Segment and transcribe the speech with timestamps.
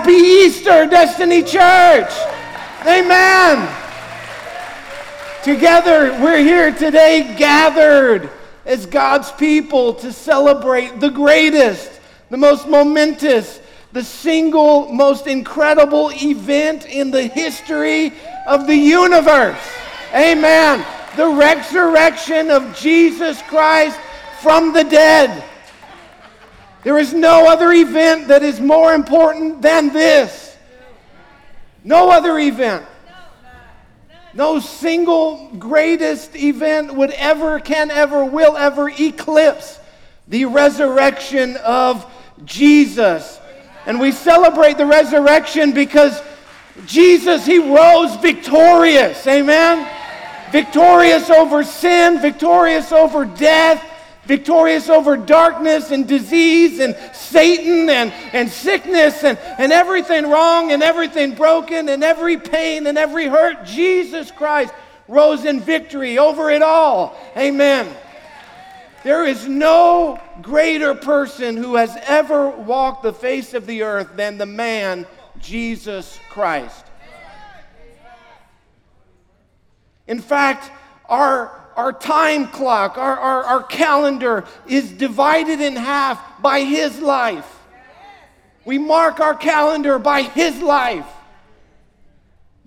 [0.00, 2.10] Happy Easter, Destiny Church.
[2.86, 3.68] Amen.
[5.42, 8.30] Together, we're here today gathered
[8.64, 12.00] as God's people to celebrate the greatest,
[12.30, 13.60] the most momentous,
[13.92, 18.14] the single most incredible event in the history
[18.46, 19.60] of the universe.
[20.14, 20.82] Amen.
[21.16, 24.00] The resurrection of Jesus Christ
[24.40, 25.44] from the dead.
[26.82, 30.56] There is no other event that is more important than this.
[31.84, 32.86] No other event.
[34.32, 39.78] No single greatest event would ever, can ever, will ever eclipse
[40.28, 42.06] the resurrection of
[42.44, 43.40] Jesus.
[43.86, 46.22] And we celebrate the resurrection because
[46.86, 49.26] Jesus, He rose victorious.
[49.26, 49.88] Amen?
[50.52, 53.84] Victorious over sin, victorious over death,
[54.30, 60.84] victorious over darkness and disease and Satan and, and sickness and, and everything wrong and
[60.84, 63.64] everything broken and every pain and every hurt.
[63.64, 64.72] Jesus Christ
[65.08, 67.18] rose in victory over it all.
[67.36, 67.92] Amen.
[69.02, 74.38] There is no greater person who has ever walked the face of the earth than
[74.38, 75.08] the man,
[75.40, 76.86] Jesus Christ.
[80.06, 80.70] In fact,
[81.08, 87.58] our our time clock, our, our, our calendar is divided in half by His life.
[88.66, 91.06] We mark our calendar by His life.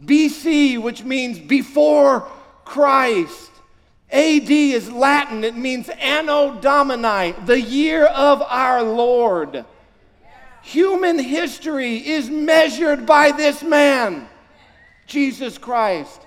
[0.04, 2.28] BC, which means before
[2.66, 3.52] Christ.
[4.12, 9.64] AD is Latin, it means Anno Domini, the year of our Lord.
[10.64, 14.28] Human history is measured by this man,
[15.06, 16.20] Jesus Christ.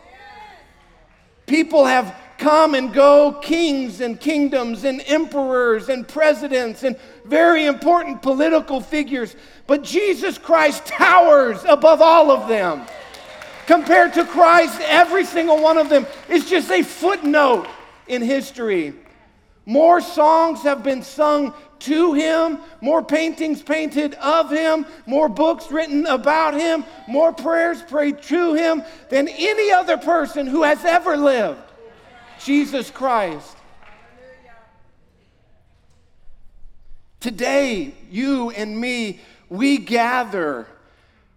[1.47, 8.23] People have come and go kings and kingdoms and emperors and presidents and very important
[8.23, 9.34] political figures.
[9.67, 12.87] But Jesus Christ towers above all of them.
[13.67, 17.67] Compared to Christ, every single one of them is just a footnote
[18.07, 18.95] in history.
[19.64, 26.07] More songs have been sung to him, more paintings painted of him, more books written
[26.07, 31.66] about him, more prayers prayed to him than any other person who has ever lived.
[32.42, 33.57] Jesus Christ.
[37.20, 40.67] Today, you and me, we gather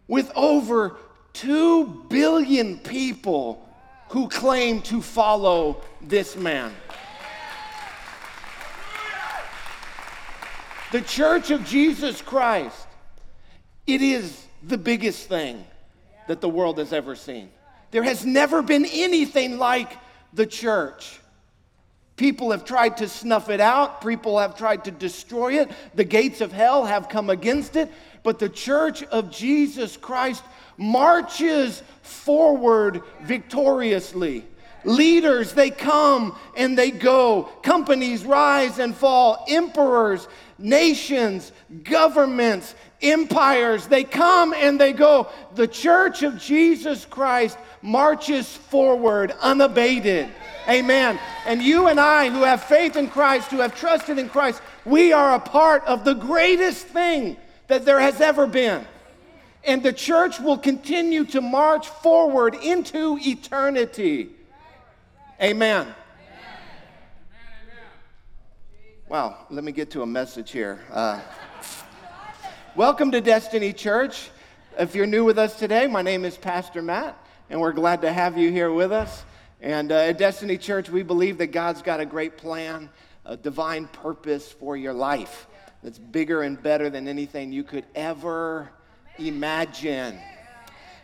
[0.08, 0.98] with over
[1.34, 3.68] 2 billion people
[4.10, 6.74] who claim to follow this man.
[10.92, 12.88] The Church of Jesus Christ,
[13.86, 15.64] it is the biggest thing
[16.28, 17.50] that the world has ever seen.
[17.92, 19.98] There has never been anything like
[20.34, 21.20] the church.
[22.16, 25.72] People have tried to snuff it out, people have tried to destroy it.
[25.96, 27.90] The gates of hell have come against it,
[28.24, 30.44] but the church of Jesus Christ
[30.78, 34.46] marches forward victoriously.
[34.86, 37.44] Leaders, they come and they go.
[37.64, 39.46] Companies rise and fall.
[39.48, 41.52] Emperors, nations,
[41.84, 45.30] governments, empires, they come and they go.
[45.56, 50.30] The church of Jesus Christ marches forward unabated.
[50.68, 51.20] Amen.
[51.46, 55.14] And you and I, who have faith in Christ, who have trusted in Christ, we
[55.14, 57.38] are a part of the greatest thing
[57.68, 58.86] that there has ever been.
[59.64, 64.30] And the church will continue to march forward into eternity.
[65.42, 65.88] Amen.
[69.08, 70.80] Wow, let me get to a message here.
[70.92, 71.20] Uh,
[72.76, 74.30] welcome to Destiny Church.
[74.78, 77.18] If you're new with us today, my name is Pastor Matt
[77.50, 79.24] and we're glad to have you here with us.
[79.60, 82.90] And uh, at Destiny Church, we believe that God's got a great plan,
[83.26, 85.48] a divine purpose for your life
[85.84, 88.70] that's bigger and better than anything you could ever
[89.18, 90.20] imagine.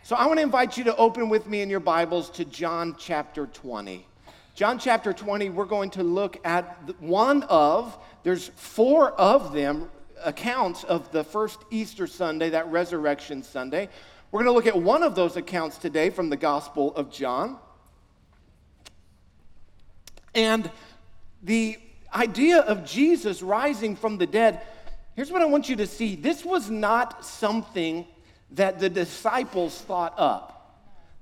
[0.04, 2.94] So I want to invite you to open with me in your Bibles to John
[2.96, 4.06] chapter 20.
[4.54, 9.90] John chapter 20, we're going to look at one of, there's four of them
[10.24, 13.88] accounts of the first Easter Sunday, that resurrection Sunday.
[14.30, 17.58] We're going to look at one of those accounts today from the Gospel of John.
[20.34, 20.70] And
[21.42, 21.78] the
[22.14, 24.60] idea of Jesus rising from the dead,
[25.14, 26.16] here's what I want you to see.
[26.16, 28.06] This was not something
[28.52, 30.52] that the disciples thought up.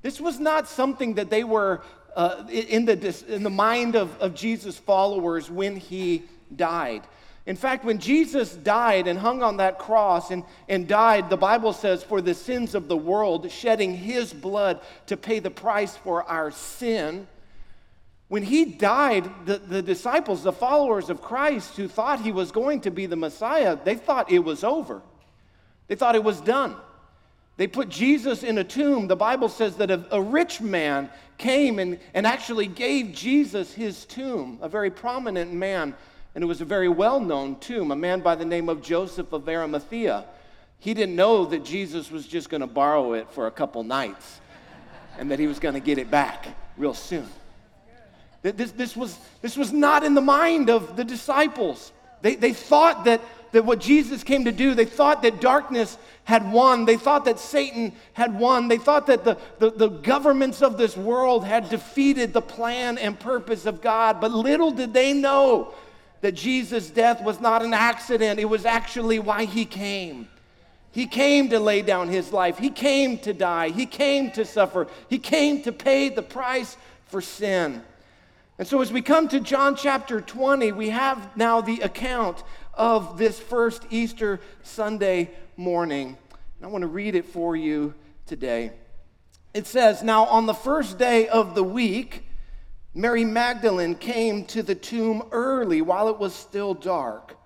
[0.02, 1.82] This was not something that they were
[2.16, 6.24] uh, in, the, in the mind of, of Jesus' followers when he
[6.54, 7.02] died.
[7.46, 11.74] In fact, when Jesus died and hung on that cross and, and died, the Bible
[11.74, 16.22] says, for the sins of the world, shedding his blood to pay the price for
[16.22, 17.26] our sin.
[18.28, 22.80] When he died, the, the disciples, the followers of Christ who thought he was going
[22.80, 25.02] to be the Messiah, they thought it was over.
[25.88, 26.76] They thought it was done.
[27.58, 29.06] They put Jesus in a tomb.
[29.06, 34.06] The Bible says that a, a, rich man came and, and actually gave Jesus his
[34.06, 35.94] tomb, a very prominent man,
[36.34, 39.32] and it was a very well known tomb, a man by the name of Joseph
[39.32, 40.24] of Arimathea.
[40.78, 44.40] He didn't know that Jesus was just going to borrow it for a couple nights
[45.18, 46.46] and that he was going to get it back
[46.76, 47.28] real soon.
[48.42, 51.92] This, this, was, this was not in the mind of the disciples.
[52.20, 53.22] They, they thought that
[53.54, 56.86] that what Jesus came to do, they thought that darkness had won.
[56.86, 58.66] They thought that Satan had won.
[58.66, 63.18] They thought that the, the, the, governments of this world had defeated the plan and
[63.18, 64.20] purpose of God.
[64.20, 65.72] But little did they know
[66.24, 70.26] that Jesus' death was not an accident, it was actually why he came.
[70.90, 74.86] He came to lay down his life, he came to die, he came to suffer,
[75.10, 76.78] he came to pay the price
[77.08, 77.82] for sin.
[78.56, 82.42] And so, as we come to John chapter 20, we have now the account
[82.72, 86.16] of this first Easter Sunday morning.
[86.56, 87.92] And I want to read it for you
[88.24, 88.72] today.
[89.52, 92.24] It says, Now on the first day of the week,
[92.94, 97.36] Mary Magdalene came to the tomb early while it was still dark.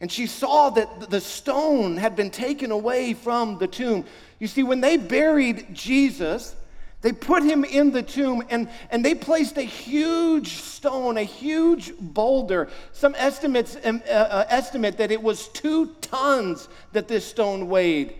[0.00, 4.04] And she saw that the stone had been taken away from the tomb.
[4.38, 6.54] You see, when they buried Jesus,
[7.02, 11.92] they put him in the tomb and, and they placed a huge stone, a huge
[12.00, 12.68] boulder.
[12.92, 18.14] Some estimates um, uh, uh, estimate that it was two tons that this stone weighed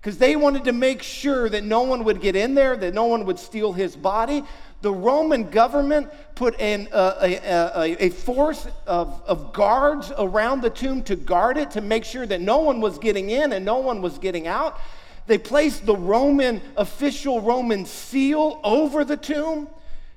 [0.00, 3.06] because they wanted to make sure that no one would get in there, that no
[3.06, 4.44] one would steal his body.
[4.84, 7.36] The Roman government put an, uh, a,
[7.74, 12.26] a, a, force of, of guards around the tomb to guard it, to make sure
[12.26, 14.78] that no one was getting in and no one was getting out.
[15.26, 19.68] They placed the Roman, official Roman seal over the tomb.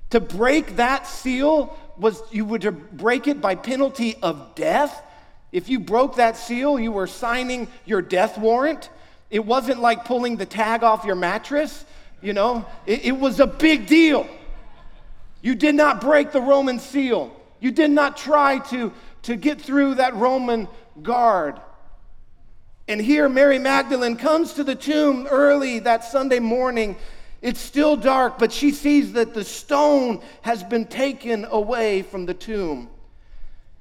[0.10, 5.02] To break that seal was you would break it by penalty of death.
[5.54, 8.90] If you broke that seal, you were signing your death warrant.
[9.30, 11.86] It wasn't like pulling the tag off your mattress,
[12.22, 14.28] you know, it, it was a big deal.
[15.42, 17.36] You did not break the Roman seal.
[17.60, 18.94] You did not try to,
[19.24, 20.68] to get through that Roman
[21.02, 21.60] guard.
[22.88, 26.96] And here, Mary Magdalene comes to the tomb early that Sunday morning.
[27.42, 32.34] It's still dark, but she sees that the stone has been taken away from the
[32.34, 32.90] tomb.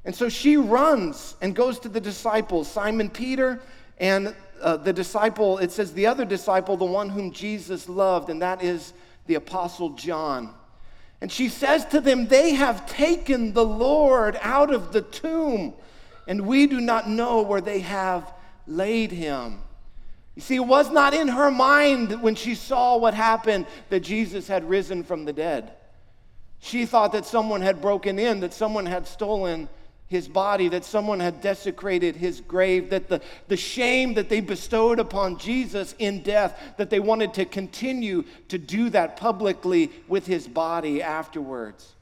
[0.04, 3.60] And so she runs and goes to the disciples, Simon Peter
[3.98, 8.42] and uh, the disciple, it says the other disciple, the one whom Jesus loved, and
[8.42, 8.92] that is
[9.26, 10.54] the apostle John.
[11.20, 15.74] And she says to them, They have taken the Lord out of the tomb,
[16.28, 18.32] and we do not know where they have
[18.66, 19.60] laid him.
[20.34, 24.46] You see, it was not in her mind when she saw what happened that Jesus
[24.46, 25.72] had risen from the dead.
[26.58, 29.68] She thought that someone had broken in, that someone had stolen
[30.08, 35.00] his body, that someone had desecrated his grave, that the, the shame that they bestowed
[35.00, 40.46] upon Jesus in death, that they wanted to continue to do that publicly with his
[40.46, 41.94] body afterwards.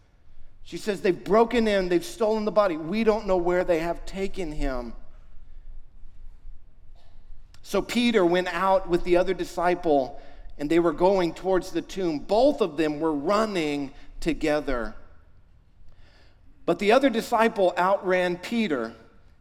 [0.64, 2.76] She says, They've broken in, they've stolen the body.
[2.76, 4.94] We don't know where they have taken him.
[7.62, 10.20] So Peter went out with the other disciple
[10.58, 12.18] and they were going towards the tomb.
[12.18, 14.94] Both of them were running together.
[16.66, 18.94] But the other disciple outran Peter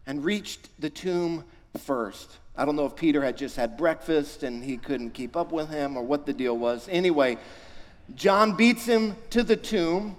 [0.06, 1.46] and reached the tomb
[1.78, 2.38] first.
[2.56, 5.70] I don't know if Peter had just had breakfast and he couldn't keep up with
[5.70, 6.88] him or what the deal was.
[6.92, 7.38] Anyway,
[8.16, 10.18] John beats him to the tomb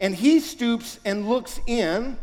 [0.00, 2.16] and he stoops and looks in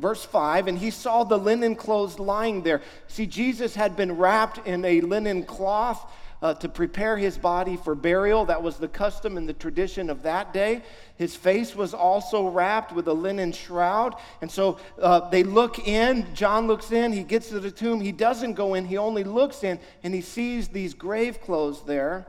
[0.00, 2.80] Verse 5, and he saw the linen clothes lying there.
[3.06, 6.10] See, Jesus had been wrapped in a linen cloth
[6.42, 8.46] uh, to prepare his body for burial.
[8.46, 10.82] That was the custom and the tradition of that day.
[11.16, 14.14] His face was also wrapped with a linen shroud.
[14.40, 16.34] And so uh, they look in.
[16.34, 17.12] John looks in.
[17.12, 18.00] He gets to the tomb.
[18.00, 22.26] He doesn't go in, he only looks in, and he sees these grave clothes there.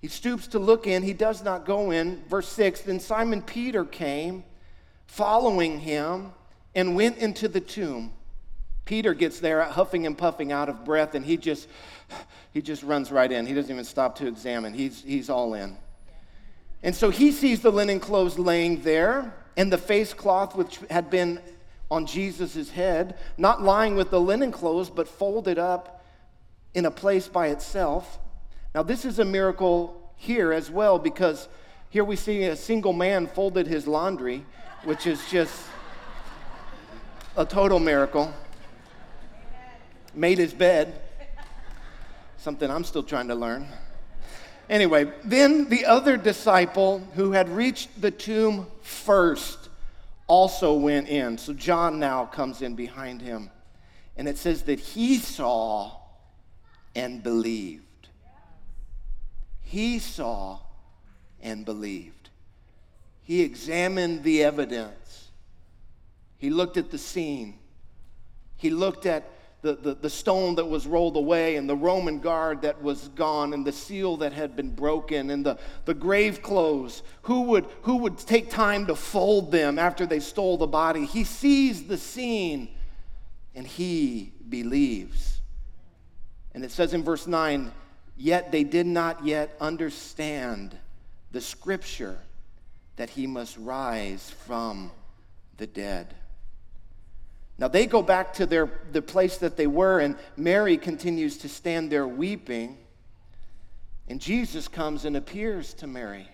[0.00, 1.04] He stoops to look in.
[1.04, 2.24] He does not go in.
[2.28, 4.42] Verse 6 Then Simon Peter came
[5.06, 6.32] following him
[6.74, 8.12] and went into the tomb.
[8.84, 11.68] Peter gets there huffing and puffing out of breath and he just
[12.52, 13.46] he just runs right in.
[13.46, 14.74] He doesn't even stop to examine.
[14.74, 15.76] He's he's all in.
[16.82, 21.10] And so he sees the linen clothes laying there and the face cloth which had
[21.10, 21.40] been
[21.90, 26.04] on Jesus' head, not lying with the linen clothes, but folded up
[26.74, 28.18] in a place by itself.
[28.74, 31.48] Now, this is a miracle here as well because
[31.90, 34.46] here we see a single man folded his laundry
[34.84, 35.54] which is just
[37.36, 38.32] a total miracle.
[40.14, 41.00] Made his bed,
[42.36, 43.66] something I'm still trying to learn.
[44.68, 49.68] Anyway, then the other disciple who had reached the tomb first
[50.26, 51.36] also went in.
[51.38, 53.50] So John now comes in behind him.
[54.16, 55.96] And it says that he saw
[56.94, 58.08] and believed.
[59.62, 60.60] He saw
[61.42, 62.30] and believed.
[63.22, 65.28] He examined the evidence.
[66.38, 67.58] He looked at the scene.
[68.56, 69.24] He looked at
[69.62, 73.54] the, the, the, stone that was rolled away and the Roman guard that was gone
[73.54, 77.04] and the seal that had been broken and the, the grave clothes.
[77.22, 81.06] Who would, who would take time to fold them after they stole the body?
[81.06, 82.70] He sees the scene
[83.54, 85.40] and he believes.
[86.54, 87.70] And it says in verse 9,
[88.16, 90.76] yet they did not yet understand
[91.30, 92.18] the scripture
[92.96, 94.90] that he must rise from
[95.56, 96.14] the dead.
[97.58, 101.48] Now they go back to their, the place that they were, and Mary continues to
[101.48, 102.78] stand there weeping.
[104.08, 106.28] And Jesus comes and appears to Mary.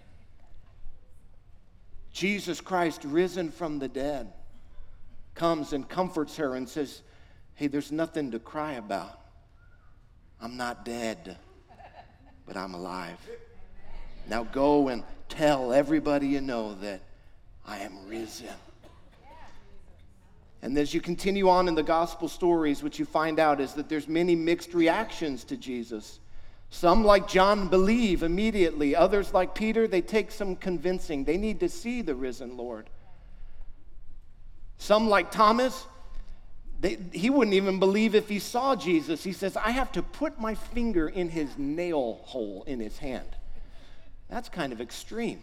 [2.12, 4.32] Jesus Christ, risen from the dead,
[5.34, 7.02] comes and comforts her and says,
[7.54, 9.20] Hey, there's nothing to cry about.
[10.40, 11.36] I'm not dead,
[12.46, 13.18] but I'm alive.
[14.28, 17.02] Now go and tell everybody you know that
[17.66, 18.48] I am risen.
[20.62, 23.88] And as you continue on in the gospel stories, what you find out is that
[23.88, 26.18] there's many mixed reactions to Jesus.
[26.70, 28.94] Some, like John, believe immediately.
[28.94, 31.24] Others, like Peter, they take some convincing.
[31.24, 32.90] They need to see the risen Lord.
[34.78, 35.86] Some, like Thomas,
[36.80, 39.24] they, he wouldn't even believe if he saw Jesus.
[39.24, 43.28] He says, I have to put my finger in his nail hole in his hand.
[44.28, 45.40] That's kind of extreme.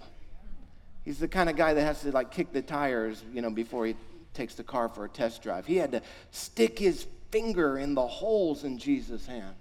[1.04, 3.86] He's the kind of guy that has to like kick the tires, you know, before
[3.86, 3.96] he
[4.36, 5.66] takes the car for a test drive.
[5.66, 6.02] He had to
[6.32, 9.56] stick his finger in the holes in Jesus' hand.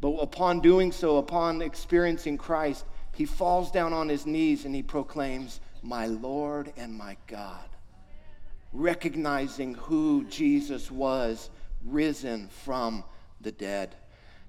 [0.00, 2.84] But upon doing so, upon experiencing Christ,
[3.14, 7.68] he falls down on his knees and he proclaims, My Lord and my God,
[8.72, 11.50] recognizing who Jesus was
[11.84, 13.04] risen from
[13.40, 13.94] the dead.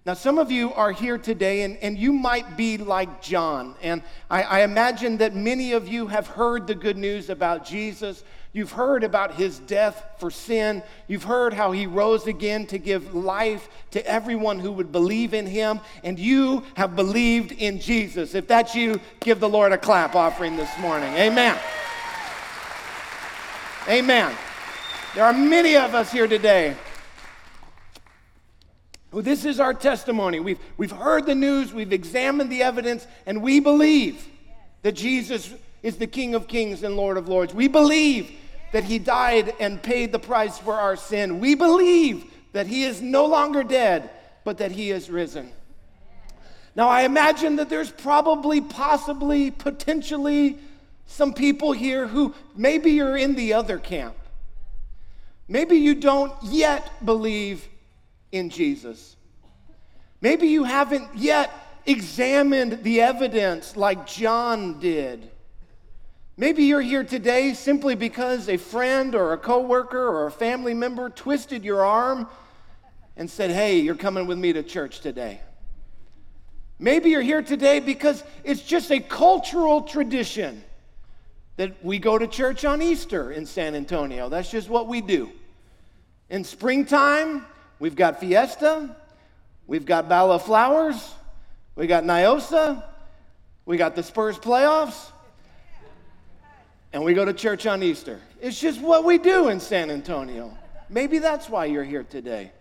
[0.06, 3.75] Now, some of you are here today, and, and you might be like John.
[3.82, 8.24] And I, I imagine that many of you have heard the good news about Jesus.
[8.53, 10.84] You've heard about his death for sin.
[11.08, 15.46] You've heard how he rose again to give life to everyone who would believe in
[15.46, 15.82] him.
[16.03, 18.34] And you have believed in Jesus.
[18.34, 21.13] If that's you, give the Lord a clap offering this morning.
[21.15, 21.60] Amen.
[23.88, 24.36] Amen.
[25.13, 26.75] There are many of us here today
[29.12, 30.39] this is our testimony.
[30.39, 34.28] We've, we've heard the news, we've examined the evidence, and we believe
[34.84, 37.54] that Jesus is the King of Kings and Lord of Lords.
[37.54, 38.32] We believe
[38.72, 41.39] that He died and paid the price for our sin.
[41.39, 44.10] We believe that He is no longer dead,
[44.44, 45.51] but that He is risen.
[46.75, 50.60] Now, I imagine that there's probably, possibly, potentially
[51.08, 54.16] some people here who maybe you're in the other camp.
[55.48, 57.68] Maybe you don't yet believe
[58.31, 59.15] in Jesus.
[60.21, 61.51] Maybe you haven't yet
[61.86, 65.31] examined the evidence like John did.
[66.38, 71.09] Maybe you're here today simply because a friend or a coworker or a family member
[71.09, 72.27] twisted your arm
[73.17, 75.41] and said, "Hey, you're coming with me to church today."
[76.79, 80.63] Maybe you're here today because it's just a cultural tradition
[81.57, 84.29] that we go to church on Easter in San Antonio.
[84.29, 85.29] That's just what we do.
[86.29, 87.45] In springtime,
[87.79, 88.93] We've got Fiesta,
[89.65, 91.13] we've got Battle of Flowers,
[91.75, 92.83] we got Niosa,
[93.65, 95.12] we got the Spurs playoffs,
[96.91, 98.19] and we go to church on Easter.
[98.41, 100.57] It's just what we do in San Antonio.
[100.89, 102.51] Maybe that's why you're here today,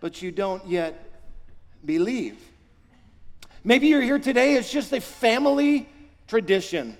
[0.00, 1.10] but you don't yet
[1.84, 2.38] believe.
[3.64, 5.88] Maybe you're here today, it's just a family
[6.28, 6.96] tradition.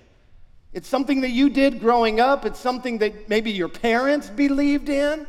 [0.72, 5.28] It's something that you did growing up, it's something that maybe your parents believed in.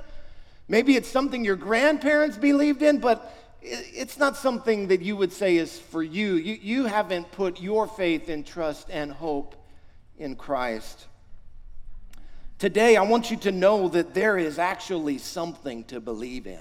[0.67, 5.57] Maybe it's something your grandparents believed in, but it's not something that you would say
[5.57, 6.35] is for you.
[6.35, 9.55] You, you haven't put your faith and trust and hope
[10.17, 11.07] in Christ.
[12.59, 16.59] Today, I want you to know that there is actually something to believe in.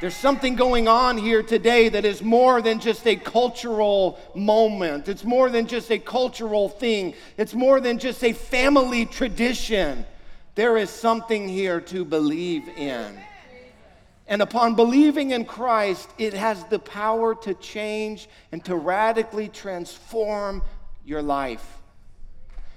[0.00, 5.08] There's something going on here today that is more than just a cultural moment.
[5.08, 7.14] It's more than just a cultural thing.
[7.36, 10.06] It's more than just a family tradition.
[10.60, 13.18] There is something here to believe in.
[14.26, 20.62] And upon believing in Christ, it has the power to change and to radically transform
[21.02, 21.78] your life.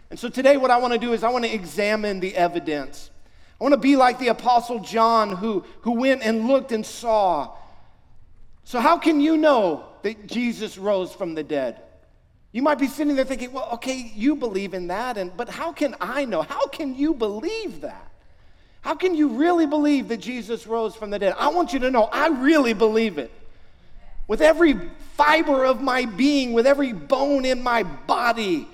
[0.10, 3.12] And so today, what I want to do is I want to examine the evidence.
[3.60, 7.54] I want to be like the Apostle John who, who went and looked and saw.
[8.63, 11.82] So, how can you know that Jesus rose from the dead?
[12.53, 15.74] You might be sitting there thinking, well, okay, you believe in that, and, but how
[15.74, 16.43] can I know?
[16.43, 18.12] How can you believe that?
[18.81, 21.33] How can you really believe that Jesus rose from the dead?
[21.39, 23.31] I want you to know I really believe it.
[24.27, 24.79] With every
[25.17, 28.67] fiber of my being, with every bone in my body,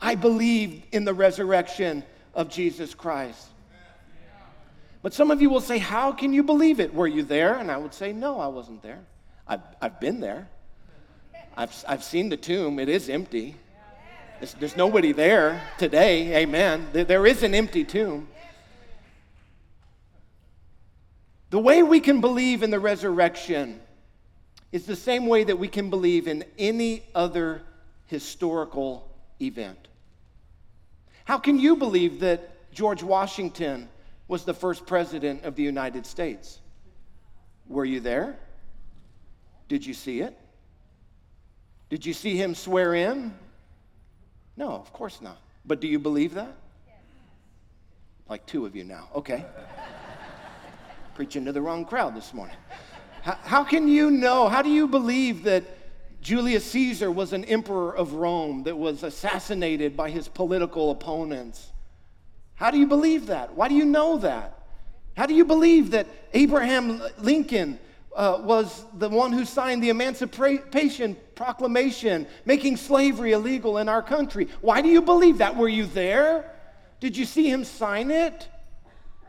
[0.00, 2.04] I believe in the resurrection
[2.34, 3.48] of Jesus Christ.
[5.02, 6.94] But some of you will say, How can you believe it?
[6.94, 7.54] Were you there?
[7.54, 9.00] And I would say, No, I wasn't there.
[9.46, 10.48] I've, I've been there.
[11.58, 13.56] I've, I've seen the tomb, it is empty.
[14.38, 16.86] There's, there's nobody there today, amen.
[16.92, 18.28] There, there is an empty tomb.
[21.50, 23.80] The way we can believe in the resurrection
[24.70, 27.62] is the same way that we can believe in any other
[28.06, 29.12] historical
[29.42, 29.88] event.
[31.24, 33.88] How can you believe that George Washington
[34.28, 36.60] was the first president of the United States?
[37.66, 38.38] Were you there?
[39.66, 40.38] Did you see it?
[41.88, 43.34] Did you see him swear in?
[44.56, 45.38] No, of course not.
[45.64, 46.54] But do you believe that?
[48.28, 49.08] Like two of you now.
[49.14, 49.44] Okay.
[51.14, 52.56] Preaching to the wrong crowd this morning.
[53.22, 54.48] How, how, can you know?
[54.48, 55.64] How do you believe that
[56.20, 61.72] Julius Caesar was an emperor of Rome that was assassinated by his political opponents?
[62.54, 63.54] How do you believe that?
[63.54, 64.58] Why do you know that?
[65.16, 67.78] How do you believe that Abraham Lincoln
[68.14, 74.48] uh, was the one who signed the Emancipation Proclamation, making slavery illegal in our country.
[74.60, 75.54] Why do you believe that?
[75.54, 76.50] Were you there?
[76.98, 78.48] Did you see him sign it?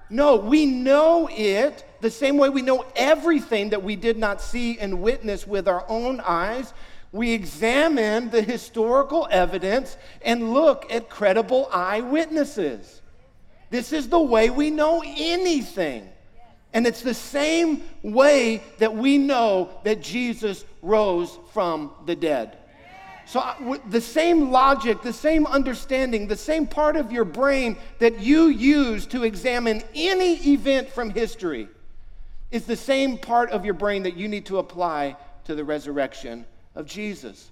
[0.10, 4.80] No, we know it the same way we know everything that we did not see
[4.80, 6.74] and witness with our own eyes.
[7.12, 13.04] We examine the historical evidence and look at credible eyewitnesses.
[13.70, 16.10] This is the way we know anything.
[16.74, 22.58] And it's the same way that we know that Jesus rose from the dead.
[23.26, 28.48] So, the same logic, the same understanding, the same part of your brain that you
[28.48, 31.68] use to examine any event from history
[32.50, 36.44] is the same part of your brain that you need to apply to the resurrection
[36.74, 37.52] of Jesus.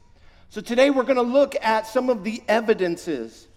[0.49, 3.47] So, today we're going to look at some of the evidences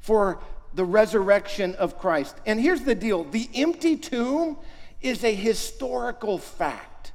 [0.00, 0.40] for
[0.74, 2.36] the resurrection of Christ.
[2.44, 4.58] And here's the deal the empty tomb
[5.06, 7.12] is a historical fact.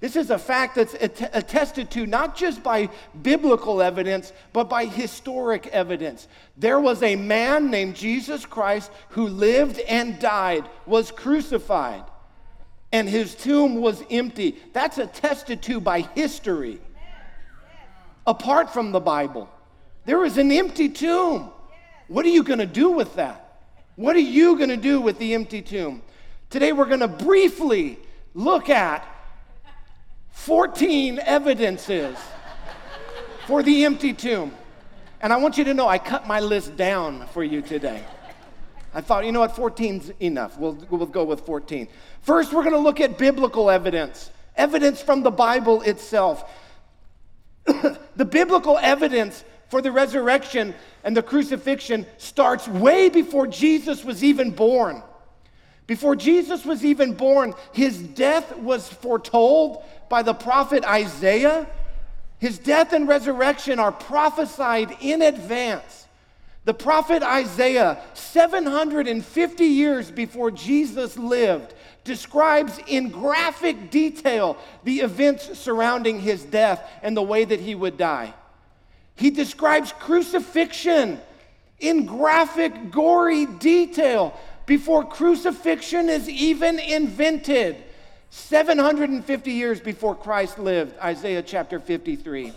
[0.00, 2.90] This is a fact that's attested to not just by
[3.22, 6.28] biblical evidence, but by historic evidence.
[6.58, 12.04] There was a man named Jesus Christ who lived and died, was crucified,
[12.92, 14.56] and his tomb was empty.
[14.74, 16.82] That's attested to by history.
[18.26, 19.48] Apart from the Bible,
[20.04, 21.50] there is an empty tomb.
[22.08, 23.62] What are you going to do with that?
[23.96, 26.02] What are you going to do with the empty tomb?
[26.54, 27.98] Today we're going to briefly
[28.32, 29.04] look at
[30.30, 32.16] 14 evidences
[33.48, 34.54] for the empty tomb.
[35.20, 38.04] And I want you to know I cut my list down for you today.
[38.94, 40.56] I thought, you know what, 14's enough.
[40.56, 41.88] We'll, we'll go with 14.
[42.20, 46.48] First, we're going to look at biblical evidence, evidence from the Bible itself.
[47.66, 54.52] the biblical evidence for the resurrection and the crucifixion starts way before Jesus was even
[54.52, 55.02] born.
[55.86, 61.66] Before Jesus was even born, his death was foretold by the prophet Isaiah.
[62.38, 66.06] His death and resurrection are prophesied in advance.
[66.64, 76.20] The prophet Isaiah, 750 years before Jesus lived, describes in graphic detail the events surrounding
[76.20, 78.32] his death and the way that he would die.
[79.16, 81.20] He describes crucifixion
[81.78, 87.76] in graphic, gory detail before crucifixion is even invented.
[88.30, 92.52] 750 years before Christ lived, Isaiah chapter 53.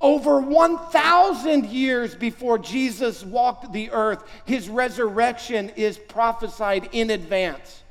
[0.00, 7.82] Over 1,000 years before Jesus walked the earth, his resurrection is prophesied in advance.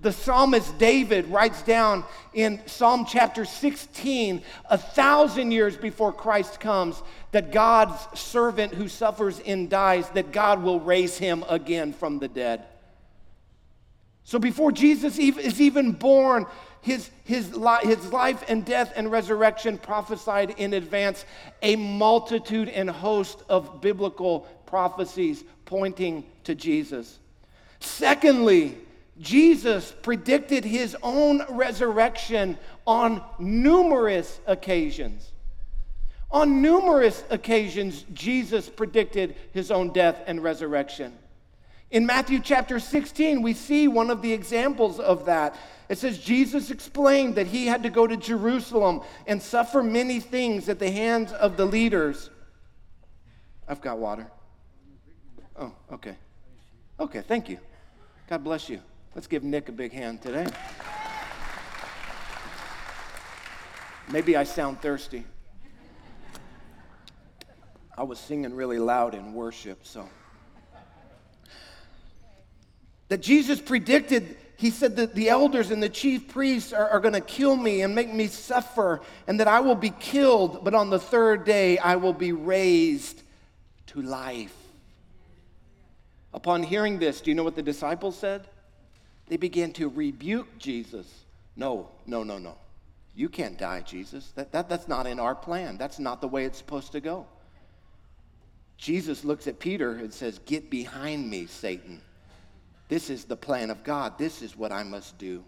[0.00, 7.02] The psalmist David writes down in Psalm chapter 16, a thousand years before Christ comes,
[7.32, 12.28] that God's servant who suffers and dies, that God will raise him again from the
[12.28, 12.64] dead.
[14.22, 16.46] So before Jesus is even born,
[16.80, 17.48] his, his,
[17.82, 21.24] his life and death and resurrection prophesied in advance,
[21.62, 27.18] a multitude and host of biblical prophecies pointing to Jesus.
[27.80, 28.78] Secondly,
[29.20, 35.32] Jesus predicted his own resurrection on numerous occasions.
[36.30, 41.16] On numerous occasions, Jesus predicted his own death and resurrection.
[41.90, 45.56] In Matthew chapter 16, we see one of the examples of that.
[45.88, 50.68] It says, Jesus explained that he had to go to Jerusalem and suffer many things
[50.68, 52.28] at the hands of the leaders.
[53.66, 54.30] I've got water.
[55.56, 56.16] Oh, okay.
[57.00, 57.58] Okay, thank you.
[58.28, 58.80] God bless you.
[59.18, 60.46] Let's give Nick a big hand today.
[64.12, 65.24] Maybe I sound thirsty.
[67.96, 70.08] I was singing really loud in worship, so.
[73.08, 77.14] That Jesus predicted, he said that the elders and the chief priests are, are going
[77.14, 80.90] to kill me and make me suffer, and that I will be killed, but on
[80.90, 83.20] the third day I will be raised
[83.88, 84.54] to life.
[86.32, 88.46] Upon hearing this, do you know what the disciples said?
[89.28, 91.06] They began to rebuke Jesus.
[91.56, 92.56] No, no, no, no.
[93.14, 94.30] You can't die, Jesus.
[94.36, 95.76] That, that, that's not in our plan.
[95.76, 97.26] That's not the way it's supposed to go.
[98.76, 102.00] Jesus looks at Peter and says, Get behind me, Satan.
[102.88, 104.16] This is the plan of God.
[104.18, 105.44] This is what I must do.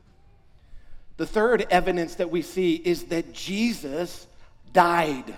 [1.16, 4.26] The third evidence that we see is that Jesus
[4.72, 5.36] died.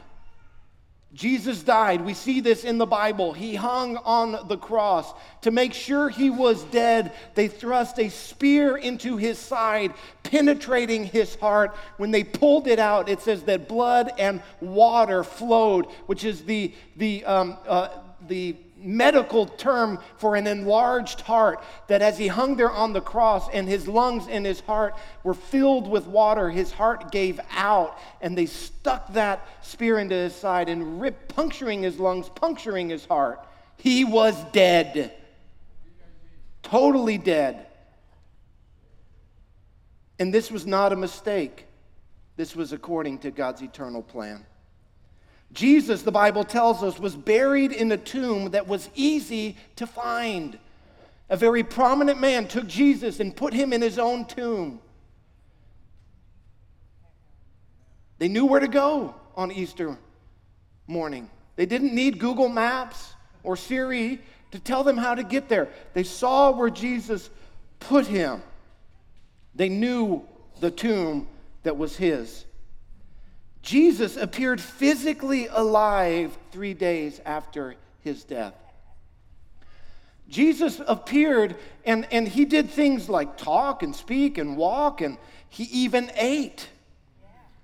[1.14, 2.00] Jesus died.
[2.00, 3.34] We see this in the Bible.
[3.34, 5.12] He hung on the cross.
[5.42, 11.34] To make sure he was dead, they thrust a spear into his side, penetrating his
[11.34, 11.76] heart.
[11.98, 16.72] When they pulled it out, it says that blood and water flowed, which is the,
[16.96, 17.88] the, um, uh,
[18.26, 21.62] the medical term for an enlarged heart.
[21.88, 25.34] That as he hung there on the cross and his lungs and his heart were
[25.34, 30.68] filled with water, his heart gave out and they stuck that spear into his side
[30.68, 33.46] and ripped, puncturing his lungs, puncturing his heart.
[33.76, 35.12] He was dead.
[36.62, 37.66] Totally dead.
[40.18, 41.66] And this was not a mistake.
[42.36, 44.46] This was according to God's eternal plan.
[45.52, 50.58] Jesus, the Bible tells us, was buried in a tomb that was easy to find.
[51.28, 54.80] A very prominent man took Jesus and put him in his own tomb.
[58.18, 59.98] They knew where to go on Easter
[60.86, 61.28] morning.
[61.56, 64.20] They didn't need Google Maps or Siri
[64.52, 65.68] to tell them how to get there.
[65.94, 67.30] They saw where Jesus
[67.80, 68.42] put him.
[69.54, 70.22] They knew
[70.60, 71.26] the tomb
[71.62, 72.44] that was his.
[73.62, 78.54] Jesus appeared physically alive three days after his death.
[80.28, 85.64] Jesus appeared and, and he did things like talk and speak and walk, and he
[85.64, 86.68] even ate.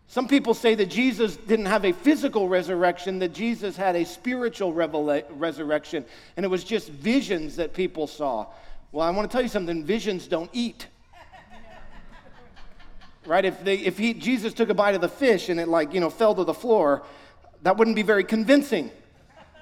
[0.06, 4.72] Some people say that Jesus didn't have a physical resurrection, that Jesus had a spiritual
[4.72, 6.04] revela- resurrection,
[6.36, 8.46] and it was just visions that people saw.
[8.92, 10.86] Well, I want to tell you something visions don't eat
[13.28, 13.44] right?
[13.44, 16.00] If, they, if he, Jesus took a bite of the fish and it like, you
[16.00, 17.04] know, fell to the floor,
[17.62, 18.90] that wouldn't be very convincing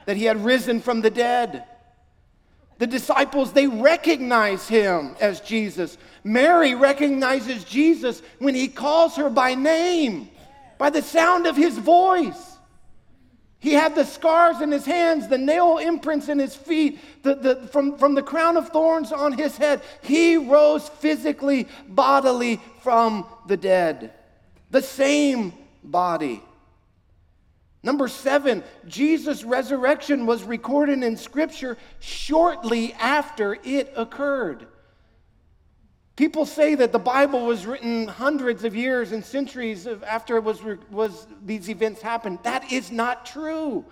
[0.06, 1.64] that he had risen from the dead.
[2.78, 5.98] The disciples, they recognize him as Jesus.
[6.22, 10.28] Mary recognizes Jesus when he calls her by name,
[10.78, 12.55] by the sound of his voice.
[13.66, 17.56] He had the scars in his hands, the nail imprints in his feet, the, the,
[17.72, 19.82] from, from the crown of thorns on his head.
[20.02, 24.12] He rose physically, bodily from the dead.
[24.70, 25.52] The same
[25.82, 26.44] body.
[27.82, 34.68] Number seven, Jesus' resurrection was recorded in Scripture shortly after it occurred.
[36.16, 40.60] People say that the Bible was written hundreds of years and centuries after it was,
[40.90, 42.38] was, these events happened.
[42.42, 43.84] That is not true.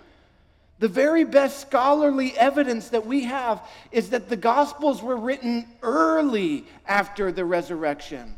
[0.79, 3.61] The very best scholarly evidence that we have
[3.91, 8.35] is that the Gospels were written early after the resurrection.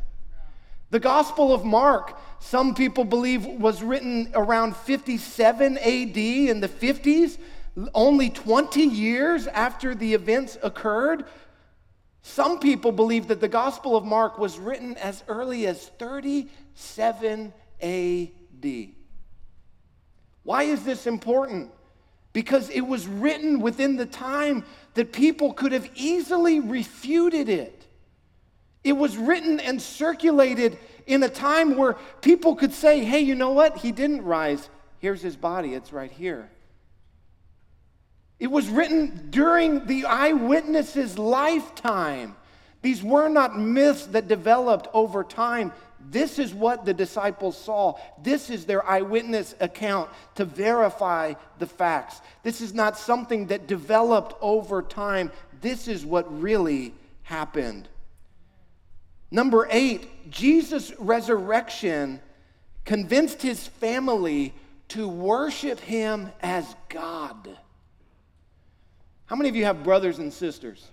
[0.90, 7.38] The Gospel of Mark, some people believe, was written around 57 AD in the 50s,
[7.94, 11.24] only 20 years after the events occurred.
[12.28, 18.88] Some people believe that the Gospel of Mark was written as early as 37 AD.
[20.42, 21.70] Why is this important?
[22.34, 27.86] Because it was written within the time that people could have easily refuted it.
[28.84, 33.52] It was written and circulated in a time where people could say, hey, you know
[33.52, 33.78] what?
[33.78, 34.68] He didn't rise.
[34.98, 36.50] Here's his body, it's right here.
[38.38, 42.36] It was written during the eyewitness's lifetime.
[42.82, 45.72] These were not myths that developed over time.
[46.10, 47.98] This is what the disciples saw.
[48.22, 52.20] This is their eyewitness account to verify the facts.
[52.44, 55.32] This is not something that developed over time.
[55.60, 57.88] This is what really happened.
[59.30, 62.20] Number eight, Jesus' resurrection
[62.84, 64.54] convinced his family
[64.88, 67.58] to worship him as God.
[69.28, 70.88] How many of you have brothers and sisters?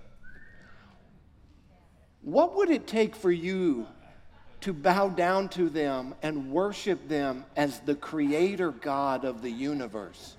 [2.22, 3.88] What would it take for you
[4.60, 10.36] to bow down to them and worship them as the creator God of the universe?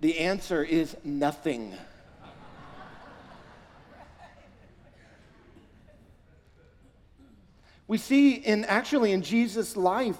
[0.00, 1.74] The answer is nothing.
[7.88, 10.18] We see in actually in Jesus' life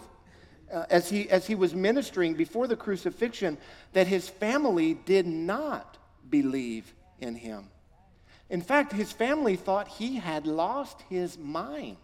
[0.73, 3.59] uh, as, he, as he was ministering before the crucifixion
[3.93, 5.99] that his family did not
[6.31, 7.69] believe in him.
[8.49, 11.97] In fact, his family thought he had lost his mind.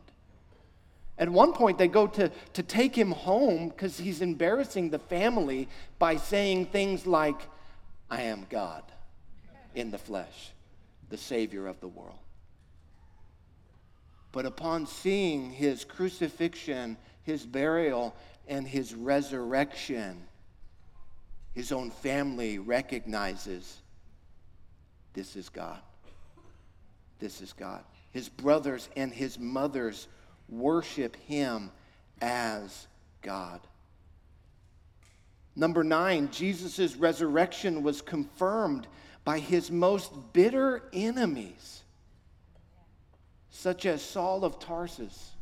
[1.19, 5.69] At one point, they go to, to take him home because he's embarrassing the family
[5.99, 7.41] by saying things like,
[8.09, 8.83] I am God
[9.75, 10.53] in the flesh,
[11.11, 12.19] the Savior of the world.
[14.31, 18.15] But upon seeing his crucifixion, his burial,
[18.49, 20.23] and his resurrection,
[21.53, 23.83] his own family recognizes
[25.13, 25.81] this is God.
[27.19, 27.83] This is God.
[28.11, 30.09] His brothers and his mothers
[30.49, 31.71] worship him
[32.21, 32.87] as
[33.23, 33.61] God.
[35.57, 38.87] Number nine, Jesus' resurrection was confirmed
[39.25, 41.83] by his most bitter enemies,
[43.51, 45.33] such as Saul of Tarsus,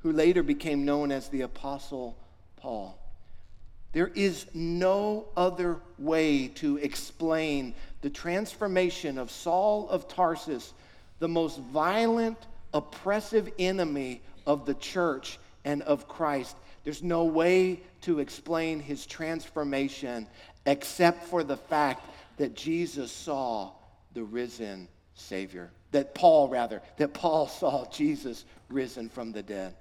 [0.00, 2.16] who later became known as the Apostle
[2.56, 2.98] Paul.
[3.92, 10.72] There is no other way to explain the transformation of Saul of Tarsus,
[11.18, 12.38] the most violent,
[12.74, 16.56] oppressive enemy of the church and of Christ.
[16.84, 20.26] There's no way to explain his transformation
[20.66, 22.06] except for the fact
[22.36, 23.72] that Jesus saw
[24.14, 25.70] the risen Savior.
[25.90, 29.74] That Paul, rather, that Paul saw Jesus risen from the dead.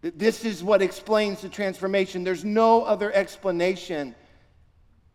[0.00, 2.22] This is what explains the transformation.
[2.24, 4.14] There's no other explanation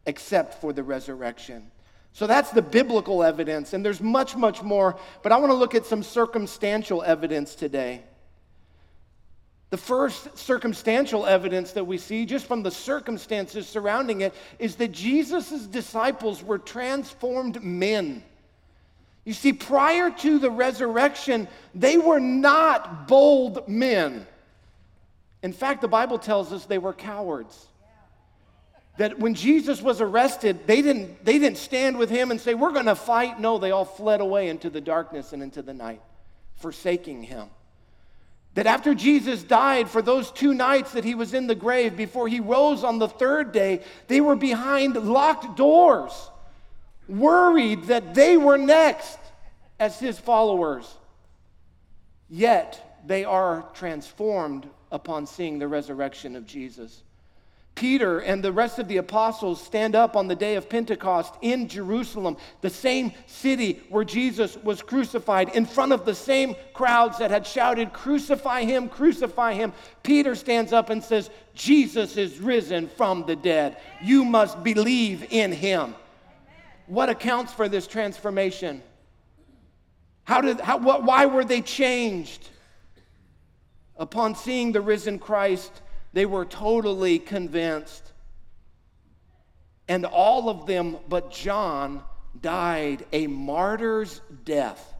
[0.06, 1.72] except for the resurrection.
[2.12, 5.74] So that's the biblical evidence, and there's much, much more, but I want to look
[5.74, 8.04] at some circumstantial evidence today.
[9.72, 14.91] The first circumstantial evidence that we see, just from the circumstances surrounding it, is that
[14.91, 18.24] Jesus' disciples were transformed men.
[19.26, 24.28] You see, prior to the resurrection, they were not bold men.
[25.44, 27.68] In fact, the Bible tells us they were cowards.
[28.98, 32.72] That when Jesus was arrested, they didn't, they didn't stand with him and say, We're
[32.72, 33.40] going to fight.
[33.40, 36.02] No, they all fled away into the darkness and into the night,
[36.56, 37.50] forsaking him.
[38.54, 42.28] That after Jesus died, for those two nights that he was in the grave before
[42.28, 46.30] he rose on the third day, they were behind locked doors,
[47.10, 49.18] worried that they were next
[49.80, 50.88] as his followers.
[52.30, 57.04] Yet they are transformed upon seeing the resurrection of Jesus.
[57.76, 61.68] Peter and the rest of the apostles stand up on the day of Pentecost in
[61.68, 67.32] Jerusalem, the same city where Jesus was crucified, in front of the same crowds that
[67.32, 69.74] had shouted, Crucify him, crucify him.
[70.04, 73.78] Peter stands up and says, Jesus is risen from the dead.
[74.04, 75.96] You must believe in him.
[76.86, 78.84] What accounts for this transformation?
[80.26, 82.50] How did, how, what, why were they changed?
[83.98, 85.82] Upon seeing the risen Christ,
[86.14, 88.12] they were totally convinced.
[89.88, 92.04] And all of them but John
[92.40, 94.94] died a martyr's death.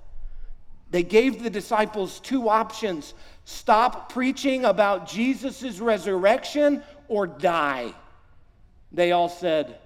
[0.92, 3.14] They gave the disciples two options
[3.46, 7.94] stop preaching about Jesus' resurrection or die.
[8.92, 9.80] They all said,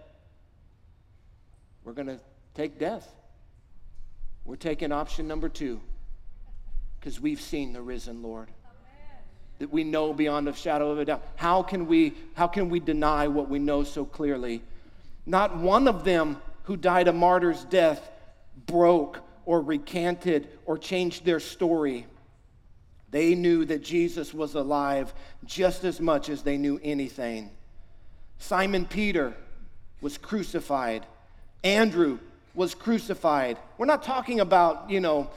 [1.83, 2.19] We're going to
[2.55, 3.09] take death.
[4.43, 5.79] We're taking option number two
[6.99, 8.49] because we've seen the risen Lord
[9.59, 11.23] that we know beyond a shadow of a doubt.
[11.35, 14.61] How can we, how can we deny what we know so clearly?
[15.25, 18.09] Not one of them who died a martyr's death
[18.65, 22.05] broke or recanted or changed their story.
[23.09, 25.13] They knew that Jesus was alive
[25.45, 27.51] just as much as they knew anything.
[28.37, 29.33] Simon Peter
[30.01, 31.05] was crucified.
[31.63, 32.19] Andrew
[32.53, 33.57] was crucified.
[33.77, 35.29] We're not talking about, you know,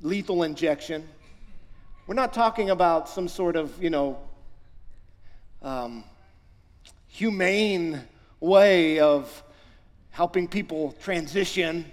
[0.00, 1.06] lethal injection.
[2.06, 4.16] We're not talking about some sort of, you know,
[5.60, 6.04] um,
[7.08, 8.00] humane
[8.38, 9.42] way of
[10.10, 11.84] helping people transition.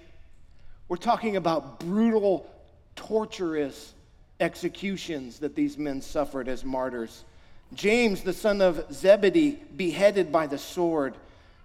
[0.88, 2.48] We're talking about brutal,
[2.96, 3.96] torturous
[4.40, 7.24] executions that these men suffered as martyrs.
[7.74, 11.16] James, the son of Zebedee, beheaded by the sword.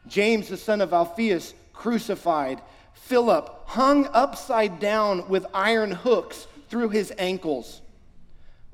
[0.06, 2.62] James, the son of Alphaeus, crucified.
[2.94, 7.82] Philip, hung upside down with iron hooks through his ankles.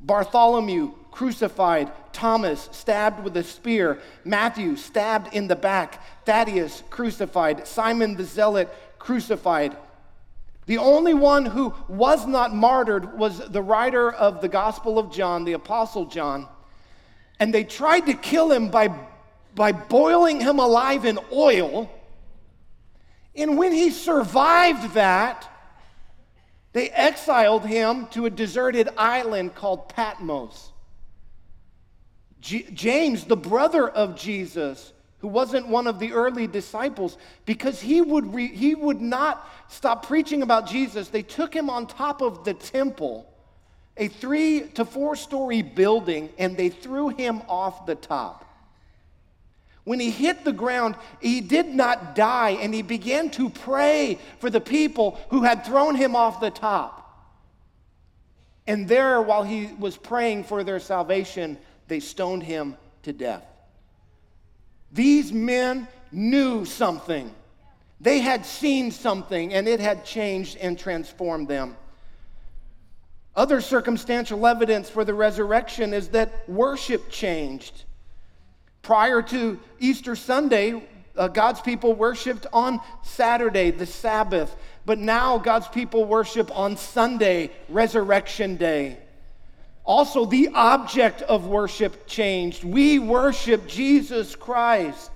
[0.04, 8.16] Bartholomew crucified, Thomas stabbed with a spear, Matthew stabbed in the back, Thaddeus crucified, Simon
[8.16, 9.76] the Zealot crucified.
[10.66, 15.44] The only one who was not martyred was the writer of the Gospel of John,
[15.44, 16.48] the Apostle John.
[17.40, 18.94] And they tried to kill him by,
[19.54, 21.90] by boiling him alive in oil.
[23.34, 25.50] And when he survived that,
[26.74, 30.72] they exiled him to a deserted island called Patmos.
[32.40, 38.02] G- James, the brother of Jesus, who wasn't one of the early disciples, because he
[38.02, 42.44] would, re- he would not stop preaching about Jesus, they took him on top of
[42.44, 43.32] the temple,
[43.96, 48.44] a three to four story building, and they threw him off the top.
[49.84, 54.48] When he hit the ground, he did not die, and he began to pray for
[54.48, 57.02] the people who had thrown him off the top.
[58.66, 63.44] And there, while he was praying for their salvation, they stoned him to death.
[64.90, 67.34] These men knew something.
[68.00, 71.76] They had seen something, and it had changed and transformed them.
[73.36, 77.84] Other circumstantial evidence for the resurrection is that worship changed.
[78.84, 85.68] Prior to Easter Sunday, uh, God's people worshiped on Saturday, the Sabbath, but now God's
[85.68, 88.98] people worship on Sunday, Resurrection Day.
[89.84, 92.64] Also, the object of worship changed.
[92.64, 95.10] We worship Jesus Christ.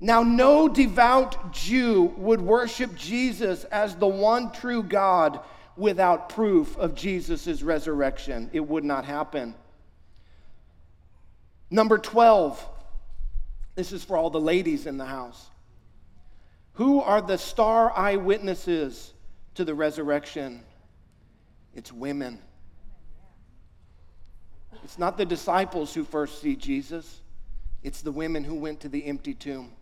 [0.00, 5.40] Now, no devout Jew would worship Jesus as the one true God
[5.76, 8.50] without proof of Jesus' resurrection.
[8.52, 9.54] It would not happen.
[11.70, 12.68] Number 12,
[13.76, 15.50] this is for all the ladies in the house.
[16.72, 19.12] Who are the star eyewitnesses
[19.54, 20.62] to the resurrection?
[21.74, 22.40] It's women.
[24.82, 27.20] It's not the disciples who first see Jesus,
[27.82, 29.72] it's the women who went to the empty tomb.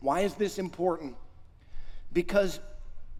[0.00, 1.16] Why is this important?
[2.12, 2.60] Because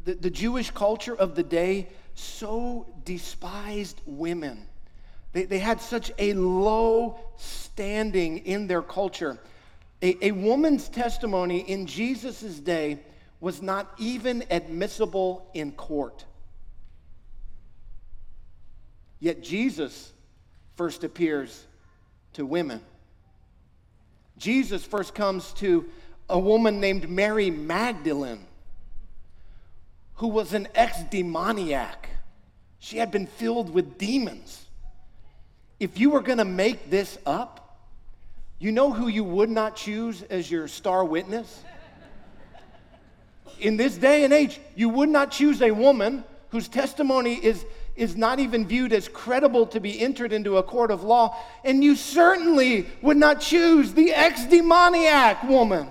[0.04, 4.66] the, the Jewish culture of the day so despised women.
[5.32, 9.38] They, they had such a low standing in their culture.
[10.02, 12.98] A, a woman's testimony in Jesus' day
[13.40, 16.24] was not even admissible in court.
[19.18, 20.12] Yet Jesus
[20.76, 21.66] first appears
[22.32, 22.80] to women.
[24.38, 25.86] Jesus first comes to
[26.28, 28.46] a woman named Mary Magdalene,
[30.14, 32.08] who was an ex demoniac.
[32.78, 34.64] She had been filled with demons.
[35.80, 37.78] If you were going to make this up,
[38.58, 41.64] you know who you would not choose as your star witness?
[43.58, 47.64] In this day and age, you would not choose a woman whose testimony is
[47.96, 51.84] is not even viewed as credible to be entered into a court of law, and
[51.84, 55.86] you certainly would not choose the ex demoniac woman.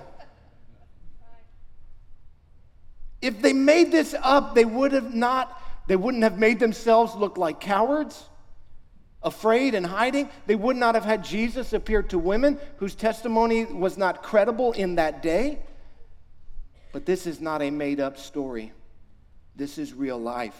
[3.22, 7.36] If they made this up, they would have not, they wouldn't have made themselves look
[7.36, 8.24] like cowards,
[9.22, 10.28] afraid and hiding.
[10.46, 14.96] They would not have had Jesus appear to women whose testimony was not credible in
[14.96, 15.58] that day.
[16.92, 18.72] But this is not a made up story,
[19.56, 20.58] this is real life.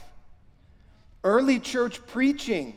[1.23, 2.77] Early church preaching,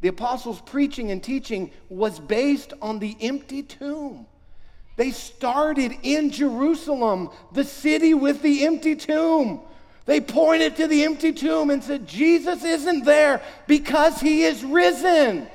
[0.00, 4.26] the apostles' preaching and teaching was based on the empty tomb.
[4.96, 9.62] They started in Jerusalem, the city with the empty tomb.
[10.04, 15.46] They pointed to the empty tomb and said, Jesus isn't there because he is risen.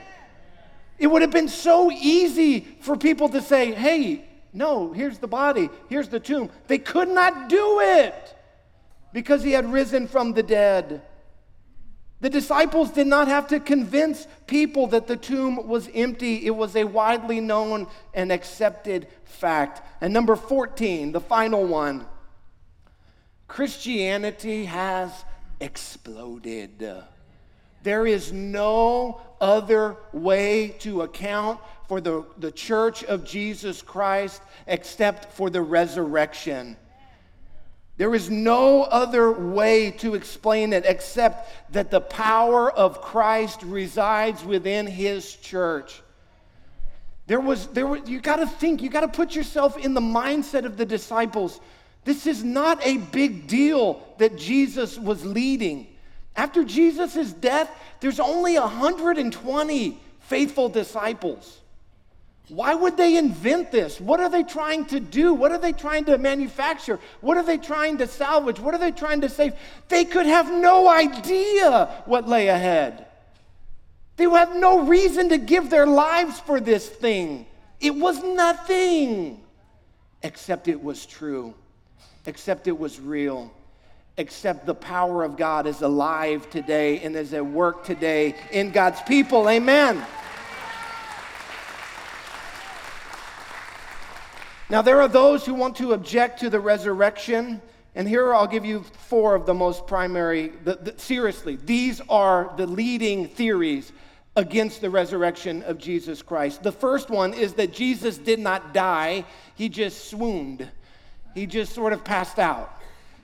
[0.97, 5.69] It would have been so easy for people to say, hey, no, here's the body,
[5.89, 6.49] here's the tomb.
[6.67, 8.35] They could not do it
[9.13, 11.01] because he had risen from the dead.
[12.19, 16.47] The disciples did not have to convince people that the tomb was empty.
[16.47, 19.83] It was a widely known and accepted fact.
[20.01, 22.07] And number 14, the final one
[23.47, 25.25] Christianity has
[25.59, 26.93] exploded.
[27.83, 35.31] There is no other way to account for the, the church of Jesus Christ except
[35.33, 36.75] for the resurrection.
[37.97, 44.43] There is no other way to explain it except that the power of Christ resides
[44.43, 46.01] within his church.
[47.25, 50.01] There was, there was, you got to think, you got to put yourself in the
[50.01, 51.59] mindset of the disciples.
[52.07, 55.87] This is not a big deal that Jesus was leading.
[56.37, 61.59] After Jesus' death, there's only 120 faithful disciples.
[62.47, 63.99] Why would they invent this?
[63.99, 65.33] What are they trying to do?
[65.33, 66.97] What are they trying to manufacture?
[67.19, 68.57] What are they trying to salvage?
[68.57, 69.55] What are they trying to save?
[69.89, 73.05] They could have no idea what lay ahead.
[74.15, 77.47] They would have no reason to give their lives for this thing.
[77.81, 79.43] It was nothing,
[80.23, 81.53] except it was true,
[82.27, 83.51] except it was real,
[84.17, 89.01] except the power of God is alive today and is at work today in God's
[89.01, 89.49] people.
[89.49, 90.05] Amen.
[94.69, 97.61] Now, there are those who want to object to the resurrection.
[97.95, 102.53] And here I'll give you four of the most primary, the, the, seriously, these are
[102.57, 103.91] the leading theories
[104.35, 106.61] against the resurrection of Jesus Christ.
[106.61, 109.25] The first one is that Jesus did not die,
[109.55, 110.69] he just swooned.
[111.37, 112.81] He just sort of passed out.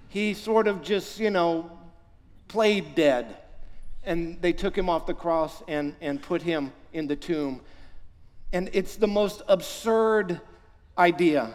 [0.07, 1.71] He sort of just, you know,
[2.47, 3.37] played dead.
[4.03, 7.61] And they took him off the cross and, and put him in the tomb.
[8.51, 10.39] And it's the most absurd
[10.95, 11.53] idea.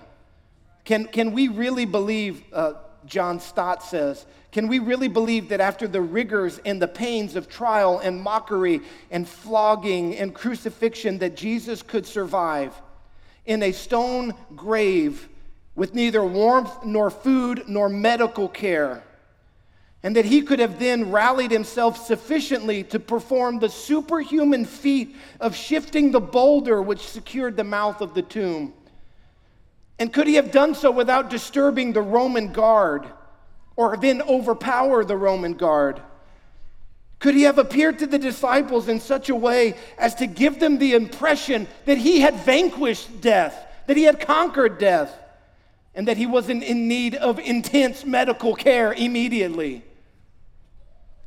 [0.85, 2.73] Can, can we really believe, uh,
[3.07, 7.49] John Stott says, can we really believe that after the rigors and the pains of
[7.49, 8.81] trial and mockery
[9.13, 12.75] and flogging and crucifixion, that Jesus could survive
[13.47, 15.29] in a stone grave
[15.79, 19.03] with neither warmth nor food nor medical care?
[20.03, 25.57] and that he could have then rallied himself sufficiently to perform the superhuman feat of
[25.57, 28.73] shifting the boulder which secured the mouth of the tomb.
[29.99, 33.07] And could he have done so without disturbing the Roman guard
[33.75, 36.01] or then overpower the Roman guard?
[37.19, 40.79] Could he have appeared to the disciples in such a way as to give them
[40.79, 45.19] the impression that he had vanquished death, that he had conquered death,
[45.95, 49.83] and that he wasn't in need of intense medical care immediately?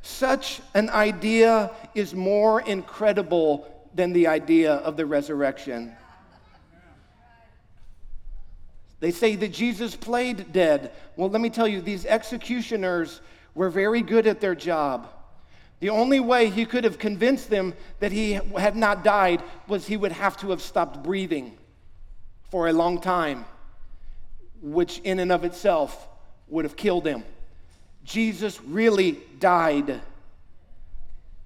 [0.02, 5.96] Such an idea is more incredible than the idea of the resurrection.
[9.00, 10.92] They say that Jesus played dead.
[11.16, 13.20] Well, let me tell you, these executioners
[13.56, 15.10] were very good at their job.
[15.80, 19.98] The only way he could have convinced them that he had not died was he
[19.98, 21.58] would have to have stopped breathing
[22.52, 23.46] for a long time,
[24.62, 26.08] which in and of itself
[26.48, 27.24] would have killed him.
[28.04, 30.02] Jesus really died.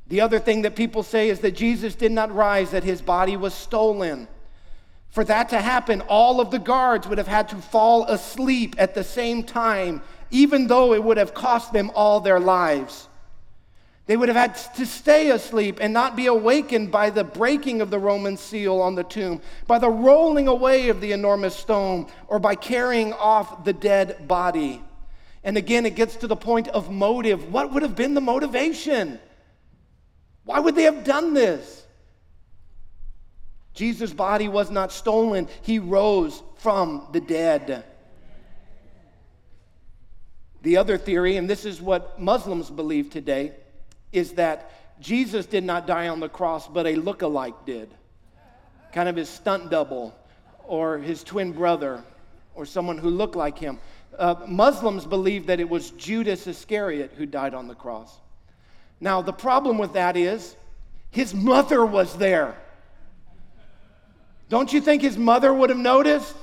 [0.07, 3.37] The other thing that people say is that Jesus did not rise, that his body
[3.37, 4.27] was stolen.
[5.09, 8.93] For that to happen, all of the guards would have had to fall asleep at
[8.93, 13.07] the same time, even though it would have cost them all their lives.
[14.07, 17.89] They would have had to stay asleep and not be awakened by the breaking of
[17.89, 22.37] the Roman seal on the tomb, by the rolling away of the enormous stone, or
[22.37, 24.83] by carrying off the dead body.
[25.43, 27.51] And again, it gets to the point of motive.
[27.51, 29.19] What would have been the motivation?
[30.43, 31.83] Why would they have done this?
[33.73, 37.83] Jesus' body was not stolen, he rose from the dead.
[40.61, 43.53] The other theory, and this is what Muslims believe today,
[44.15, 47.93] is that Jesus did not die on the cross, but a look-alike did.
[48.93, 50.15] Kind of his stunt double
[50.63, 52.03] or his twin brother
[52.55, 53.77] or someone who looked like him.
[54.17, 58.17] Uh, Muslims believe that it was Judas Iscariot who died on the cross.
[59.01, 60.55] Now, the problem with that is
[61.11, 62.55] his mother was there.
[64.47, 66.35] Don't you think his mother would have noticed?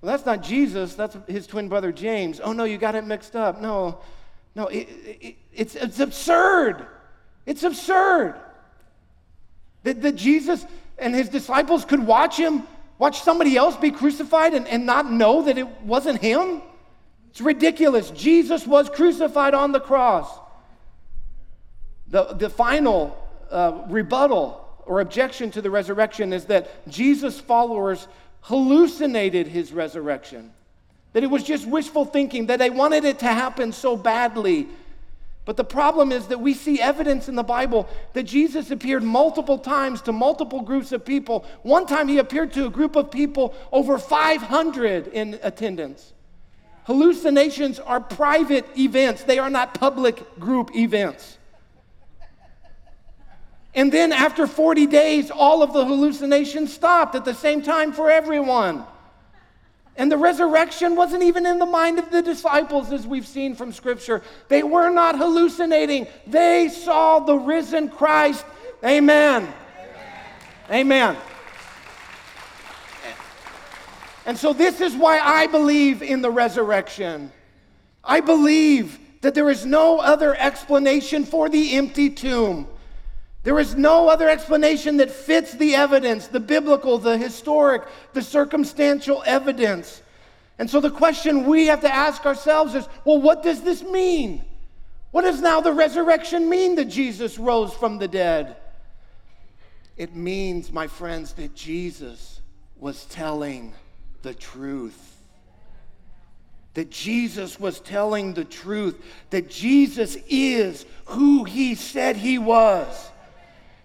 [0.00, 2.40] Well, that's not Jesus, that's his twin brother James.
[2.42, 3.60] Oh, no, you got it mixed up.
[3.60, 4.00] No,
[4.54, 4.88] no, it,
[5.20, 6.86] it, it's, it's absurd.
[7.46, 8.34] It's absurd
[9.82, 10.64] that, that Jesus
[10.98, 12.66] and his disciples could watch him
[13.02, 16.62] Watch somebody else be crucified and, and not know that it wasn't him?
[17.30, 18.12] It's ridiculous.
[18.12, 20.30] Jesus was crucified on the cross.
[22.06, 23.18] The, the final
[23.50, 28.06] uh, rebuttal or objection to the resurrection is that Jesus' followers
[28.42, 30.52] hallucinated his resurrection.
[31.12, 34.68] That it was just wishful thinking, that they wanted it to happen so badly
[35.44, 39.58] but the problem is that we see evidence in the Bible that Jesus appeared multiple
[39.58, 41.44] times to multiple groups of people.
[41.62, 46.12] One time he appeared to a group of people over 500 in attendance.
[46.84, 51.38] Hallucinations are private events, they are not public group events.
[53.74, 58.10] And then after 40 days, all of the hallucinations stopped at the same time for
[58.10, 58.84] everyone.
[59.96, 63.72] And the resurrection wasn't even in the mind of the disciples, as we've seen from
[63.72, 64.22] Scripture.
[64.48, 68.44] They were not hallucinating, they saw the risen Christ.
[68.84, 69.52] Amen.
[70.70, 71.16] Amen.
[74.24, 77.32] And so, this is why I believe in the resurrection.
[78.04, 82.68] I believe that there is no other explanation for the empty tomb.
[83.42, 87.82] There is no other explanation that fits the evidence, the biblical, the historic,
[88.12, 90.02] the circumstantial evidence.
[90.58, 94.44] And so the question we have to ask ourselves is well, what does this mean?
[95.10, 98.56] What does now the resurrection mean that Jesus rose from the dead?
[99.96, 102.40] It means, my friends, that Jesus
[102.78, 103.74] was telling
[104.22, 105.16] the truth.
[106.74, 109.04] That Jesus was telling the truth.
[109.30, 113.11] That Jesus is who he said he was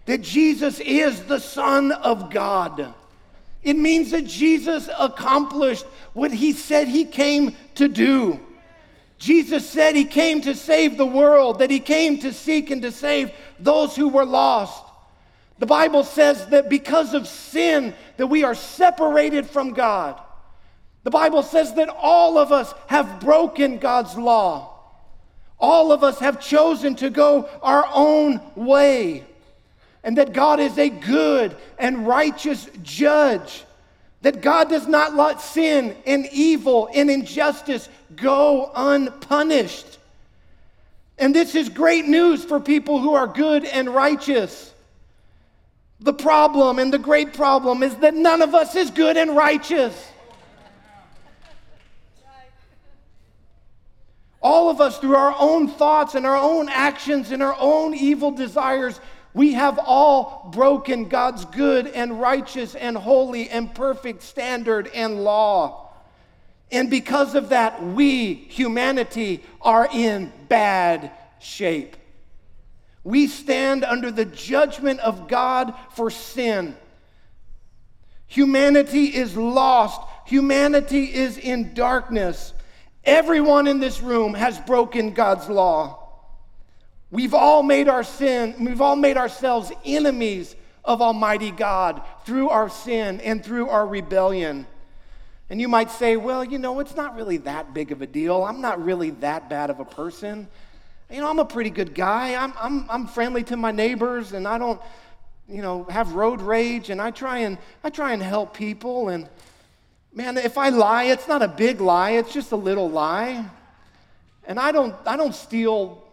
[0.08, 2.94] that Jesus is the Son of God.
[3.62, 8.40] It means that Jesus accomplished what he said he came to do.
[9.18, 12.92] Jesus said he came to save the world, that he came to seek and to
[12.92, 14.84] save those who were lost.
[15.60, 20.22] The Bible says that because of sin that we are separated from God.
[21.04, 24.74] The Bible says that all of us have broken God's law.
[25.60, 29.26] All of us have chosen to go our own way.
[30.08, 33.66] And that God is a good and righteous judge.
[34.22, 40.00] That God does not let sin and evil and injustice go unpunished.
[41.18, 44.74] And this is great news for people who are good and righteous.
[46.00, 50.08] The problem and the great problem is that none of us is good and righteous.
[54.42, 58.32] All of us, through our own thoughts and our own actions and our own evil
[58.32, 59.02] desires,
[59.34, 65.92] we have all broken God's good and righteous and holy and perfect standard and law.
[66.72, 71.96] And because of that, we, humanity, are in bad shape.
[73.04, 76.76] We stand under the judgment of God for sin.
[78.26, 80.02] Humanity is lost.
[80.26, 82.54] Humanity is in darkness.
[83.06, 86.07] Everyone in this room has broken God's law.
[87.10, 92.70] We've all made our sin, we've all made ourselves enemies of Almighty God through our
[92.70, 94.68] sin and through our rebellion.
[95.50, 98.44] And you might say, well, you know, it's not really that big of a deal.
[98.44, 100.48] I'm not really that bad of a person
[101.10, 102.36] you know, I'm a pretty good guy.
[102.36, 104.82] I'm, I'm, I'm friendly to my neighbors and I don't,
[105.48, 109.10] you know, have road rage and I try and, I try and help people.
[109.10, 109.30] And
[110.14, 113.46] man, if I lie, it's not a big lie, it's just a little lie.
[114.46, 116.04] And I don't, I don't steal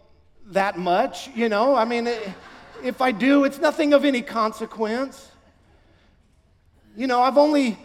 [0.47, 1.75] that much, you know.
[1.75, 2.09] I mean,
[2.83, 5.31] if I do, it's nothing of any consequence.
[6.95, 7.77] You know, I've only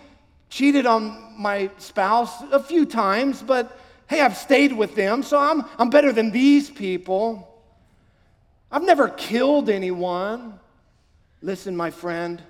[0.49, 3.77] cheated on my spouse a few times, but
[4.11, 7.63] Hey, I've stayed with them, so I'm, I'm better than these people.
[8.69, 10.59] I've never killed anyone.
[11.43, 12.43] Listen, my friend,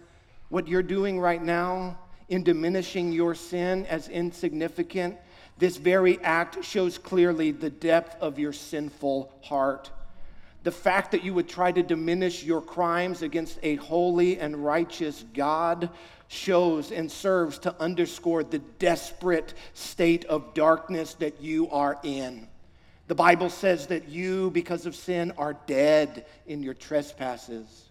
[0.48, 1.98] what you're doing right now
[2.30, 5.18] in diminishing your sin as insignificant,
[5.58, 9.90] this very act shows clearly the depth of your sinful heart.
[10.62, 15.24] The fact that you would try to diminish your crimes against a holy and righteous
[15.32, 15.88] God
[16.28, 22.46] shows and serves to underscore the desperate state of darkness that you are in.
[23.08, 27.88] The Bible says that you, because of sin, are dead in your trespasses,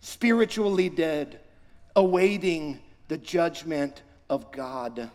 [0.00, 1.40] spiritually dead,
[1.96, 2.78] awaiting
[3.08, 5.10] the judgment of God.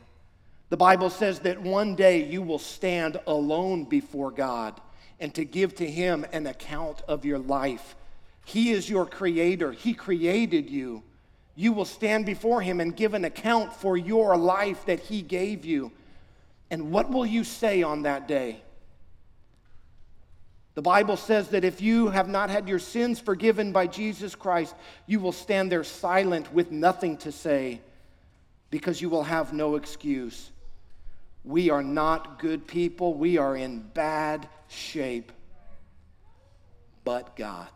[0.70, 4.82] The Bible says that one day you will stand alone before God
[5.24, 7.96] and to give to Him an account of your life.
[8.46, 11.02] He is your creator, He created you
[11.56, 15.66] you will stand before him and give an account for your life that he gave
[15.66, 15.92] you.
[16.72, 18.62] And what will you say on that day?
[20.74, 24.74] The Bible says that if you have not had your sins forgiven by Jesus Christ,
[25.06, 27.80] you will stand there silent with nothing to say
[28.72, 30.50] because you will have no excuse.
[31.44, 33.14] We are not good people.
[33.14, 35.32] We are in bad shape.
[37.04, 37.70] But God.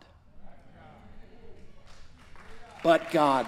[2.82, 3.46] But God.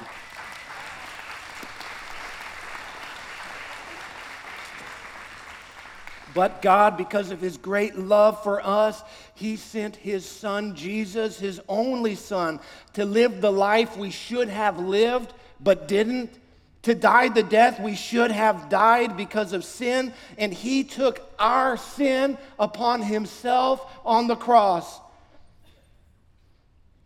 [6.32, 9.02] But God, because of his great love for us,
[9.34, 12.60] he sent his son Jesus, his only son,
[12.92, 15.32] to live the life we should have lived
[15.62, 16.38] but didn't,
[16.82, 20.12] to die the death we should have died because of sin.
[20.38, 25.00] And he took our sin upon himself on the cross.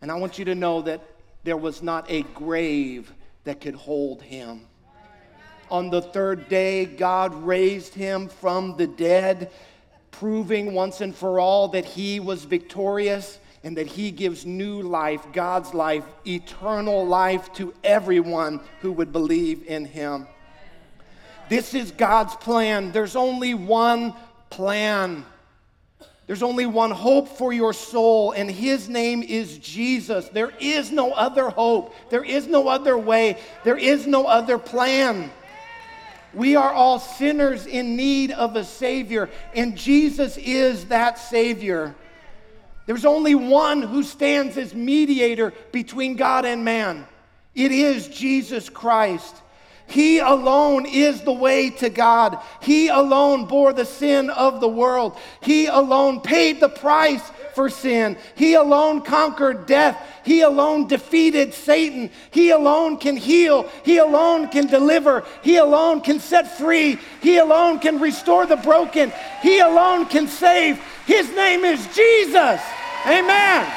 [0.01, 1.01] And I want you to know that
[1.43, 3.11] there was not a grave
[3.43, 4.61] that could hold him.
[5.69, 9.51] On the third day, God raised him from the dead,
[10.11, 15.25] proving once and for all that he was victorious and that he gives new life,
[15.33, 20.27] God's life, eternal life to everyone who would believe in him.
[21.49, 22.91] This is God's plan.
[22.91, 24.13] There's only one
[24.51, 25.25] plan.
[26.27, 30.29] There's only one hope for your soul, and his name is Jesus.
[30.29, 31.95] There is no other hope.
[32.11, 33.39] There is no other way.
[33.63, 35.31] There is no other plan.
[36.35, 41.95] We are all sinners in need of a Savior, and Jesus is that Savior.
[42.85, 47.07] There's only one who stands as mediator between God and man.
[47.55, 49.35] It is Jesus Christ.
[49.87, 52.39] He alone is the way to God.
[52.61, 55.17] He alone bore the sin of the world.
[55.41, 57.21] He alone paid the price
[57.53, 58.17] for sin.
[58.35, 59.97] He alone conquered death.
[60.23, 62.09] He alone defeated Satan.
[62.31, 63.69] He alone can heal.
[63.83, 65.23] He alone can deliver.
[65.43, 66.99] He alone can set free.
[67.21, 69.13] He alone can restore the broken.
[69.41, 70.81] He alone can save.
[71.05, 72.59] His name is Jesus.
[73.05, 73.71] Amen.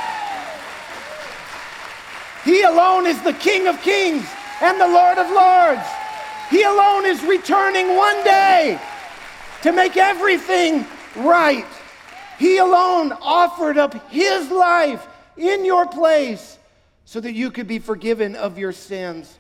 [2.45, 4.27] He alone is the King of kings
[4.63, 5.87] and the Lord of lords.
[6.51, 8.81] He alone is returning one day
[9.63, 10.87] to make everything
[11.17, 11.67] right.
[12.39, 16.59] He alone offered up his life in your place
[17.05, 19.39] so that you could be forgiven of your sins.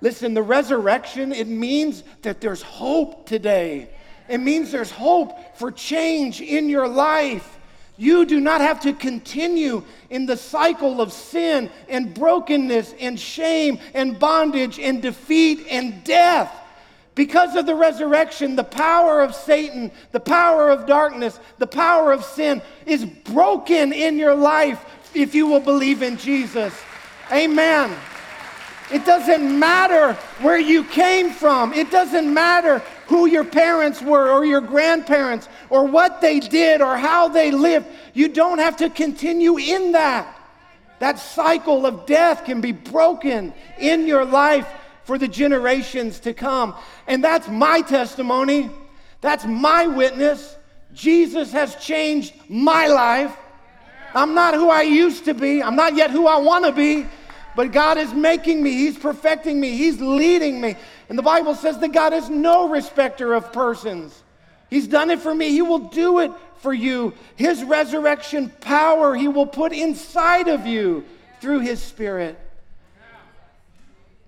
[0.00, 3.88] Listen, the resurrection, it means that there's hope today.
[4.28, 7.58] It means there's hope for change in your life.
[7.96, 13.78] You do not have to continue in the cycle of sin and brokenness and shame
[13.94, 16.52] and bondage and defeat and death.
[17.14, 22.24] Because of the resurrection, the power of Satan, the power of darkness, the power of
[22.24, 24.84] sin is broken in your life
[25.14, 26.74] if you will believe in Jesus.
[27.30, 27.96] Amen.
[28.92, 31.72] It doesn't matter where you came from.
[31.72, 36.96] It doesn't matter who your parents were or your grandparents or what they did or
[36.96, 37.86] how they lived.
[38.14, 40.38] You don't have to continue in that.
[41.00, 44.66] That cycle of death can be broken in your life
[45.04, 46.74] for the generations to come.
[47.06, 48.70] And that's my testimony.
[49.20, 50.56] That's my witness.
[50.94, 53.36] Jesus has changed my life.
[54.14, 55.62] I'm not who I used to be.
[55.62, 57.06] I'm not yet who I want to be.
[57.56, 60.76] But God is making me, He's perfecting me, He's leading me.
[61.08, 64.22] And the Bible says that God is no respecter of persons.
[64.70, 67.12] He's done it for me, He will do it for you.
[67.36, 71.04] His resurrection power, He will put inside of you
[71.40, 72.38] through His Spirit.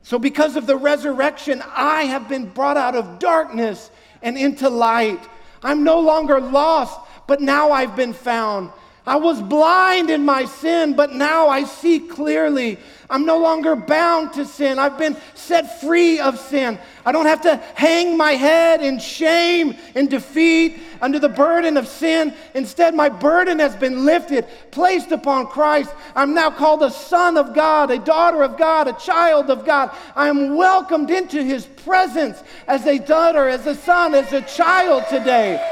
[0.02, 3.90] So, because of the resurrection, I have been brought out of darkness
[4.22, 5.18] and into light.
[5.64, 8.70] I'm no longer lost, but now I've been found.
[9.04, 12.78] I was blind in my sin, but now I see clearly.
[13.08, 14.78] I'm no longer bound to sin.
[14.78, 16.78] I've been set free of sin.
[17.04, 21.86] I don't have to hang my head in shame and defeat under the burden of
[21.86, 22.34] sin.
[22.54, 25.94] Instead, my burden has been lifted, placed upon Christ.
[26.16, 29.90] I'm now called a son of God, a daughter of God, a child of God.
[30.16, 35.04] I am welcomed into his presence as a daughter, as a son, as a child
[35.08, 35.64] today.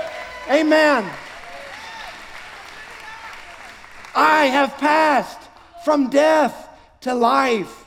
[0.49, 1.11] Amen.
[4.14, 5.41] I have passed
[5.85, 6.64] from death
[7.05, 7.84] to life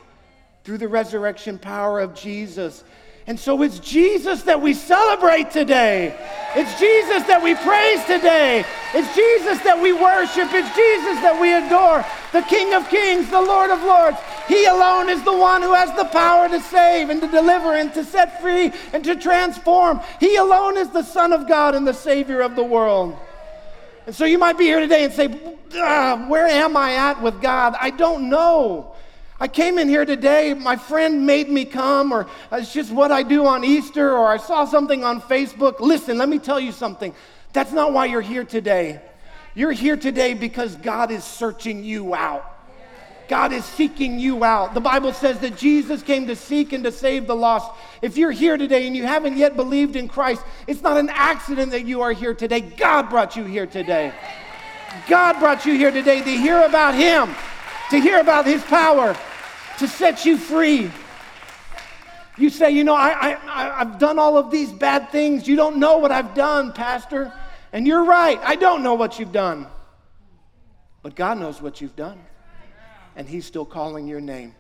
[0.64, 2.84] through the resurrection power of Jesus.
[3.26, 6.16] And so it's Jesus that we celebrate today.
[6.56, 8.64] It's Jesus that we praise today.
[8.94, 10.48] It's Jesus that we worship.
[10.54, 12.06] It's Jesus that we adore.
[12.32, 14.18] The King of Kings, the Lord of Lords.
[14.48, 17.94] He alone is the one who has the power to save and to deliver and
[17.96, 20.00] to set free and to transform.
[20.22, 23.18] He alone is the Son of God and the Savior of the world.
[24.06, 25.28] And so you might be here today and say,
[25.76, 27.76] ah, Where am I at with God?
[27.80, 28.96] I don't know.
[29.40, 33.22] I came in here today, my friend made me come, or it's just what I
[33.22, 35.80] do on Easter, or I saw something on Facebook.
[35.80, 37.14] Listen, let me tell you something.
[37.54, 39.00] That's not why you're here today.
[39.54, 42.58] You're here today because God is searching you out.
[43.28, 44.74] God is seeking you out.
[44.74, 47.72] The Bible says that Jesus came to seek and to save the lost.
[48.02, 51.72] If you're here today and you haven't yet believed in Christ, it's not an accident
[51.72, 52.62] that you are here today.
[52.62, 54.14] God brought you here today.
[55.08, 57.36] God brought you here today to hear about Him,
[57.90, 59.16] to hear about His power,
[59.80, 60.92] to set you free.
[62.38, 65.48] You say, you know, I, I, I've done all of these bad things.
[65.48, 67.34] You don't know what I've done, Pastor.
[67.74, 68.40] And you're right.
[68.44, 69.68] I don't know what you've done.
[71.02, 72.20] But God knows what you've done
[73.18, 74.56] and He's still calling your name.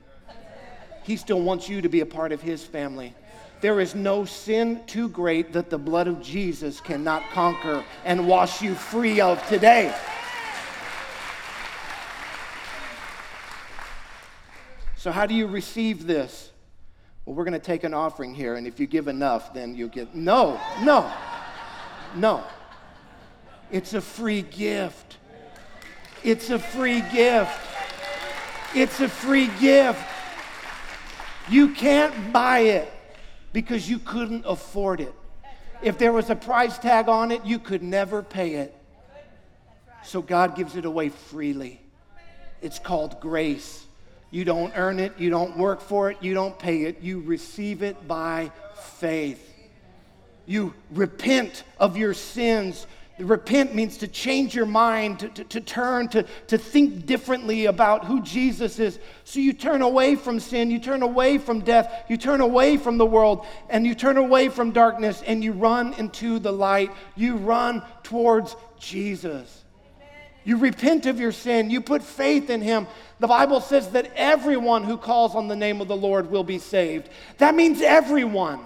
[1.03, 3.13] He still wants you to be a part of His family.
[3.61, 8.61] There is no sin too great that the blood of Jesus cannot conquer and wash
[8.61, 9.95] you free of today.
[15.07, 16.51] So, how do you receive this?
[17.23, 19.87] Well, we're going to take an offering here, and if you give enough, then you'll
[19.87, 20.13] get.
[20.13, 21.09] No, no,
[22.13, 22.43] no.
[23.71, 25.15] It's a free gift.
[26.25, 27.57] It's a free gift.
[28.75, 30.05] It's a free gift.
[31.47, 32.91] You can't buy it
[33.53, 35.13] because you couldn't afford it.
[35.81, 38.75] If there was a price tag on it, you could never pay it.
[40.03, 41.79] So God gives it away freely.
[42.61, 43.86] It's called grace.
[44.29, 47.01] You don't earn it, you don't work for it, you don't pay it.
[47.01, 48.51] You receive it by
[48.97, 49.43] faith.
[50.45, 52.87] You repent of your sins
[53.19, 58.05] Repent means to change your mind, to, to, to, turn, to, to think differently about
[58.05, 58.99] who Jesus is.
[59.23, 62.99] So you turn away from sin, you turn away from death, you turn away from
[62.99, 66.91] the world, and you turn away from darkness, and you run into the light.
[67.15, 69.63] You run towards Jesus.
[70.47, 72.87] You repent of your sin, you put faith in Him.
[73.19, 76.57] The Bible says that everyone who calls on the name of the Lord will be
[76.57, 77.09] saved.
[77.39, 78.61] That means everyone.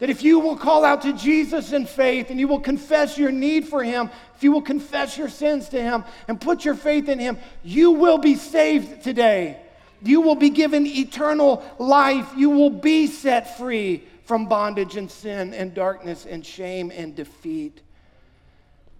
[0.00, 3.30] That if you will call out to Jesus in faith and you will confess your
[3.30, 7.08] need for Him, if you will confess your sins to Him and put your faith
[7.08, 9.58] in Him, you will be saved today.
[10.02, 12.28] You will be given eternal life.
[12.36, 17.80] You will be set free from bondage and sin and darkness and shame and defeat.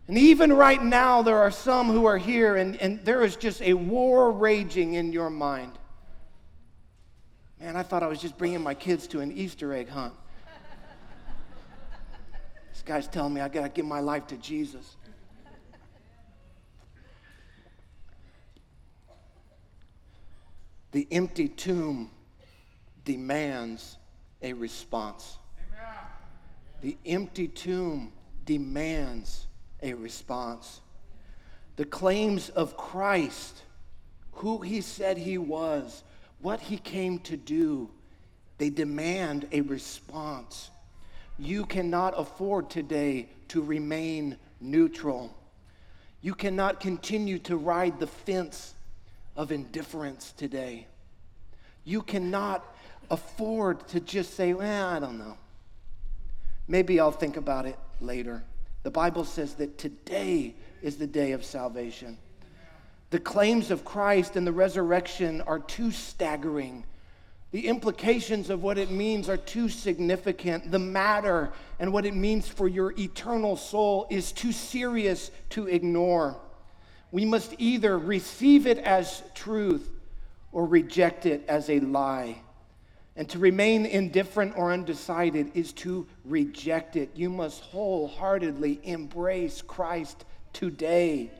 [0.08, 3.60] And even right now, there are some who are here, and, and there is just
[3.60, 5.72] a war raging in your mind.
[7.60, 10.14] Man, I thought I was just bringing my kids to an Easter egg hunt.
[12.72, 14.96] this guy's telling me I got to give my life to Jesus.
[20.92, 22.10] The empty tomb
[23.04, 23.98] demands
[24.40, 25.38] a response.
[25.58, 25.94] Amen.
[26.80, 28.12] The empty tomb
[28.44, 29.46] demands
[29.82, 30.80] a response.
[31.76, 33.62] The claims of Christ,
[34.32, 36.02] who he said he was,
[36.40, 37.90] what he came to do,
[38.58, 40.70] they demand a response.
[41.38, 45.34] You cannot afford today to remain neutral.
[46.22, 48.74] You cannot continue to ride the fence
[49.36, 50.86] of indifference today.
[51.84, 52.64] You cannot
[53.10, 55.36] afford to just say, well, I don't know.
[56.66, 58.42] Maybe I'll think about it later.
[58.86, 62.18] The Bible says that today is the day of salvation.
[63.10, 66.84] The claims of Christ and the resurrection are too staggering.
[67.50, 70.70] The implications of what it means are too significant.
[70.70, 76.36] The matter and what it means for your eternal soul is too serious to ignore.
[77.10, 79.90] We must either receive it as truth
[80.52, 82.36] or reject it as a lie.
[83.16, 87.10] And to remain indifferent or undecided is to reject it.
[87.14, 91.30] You must wholeheartedly embrace Christ today.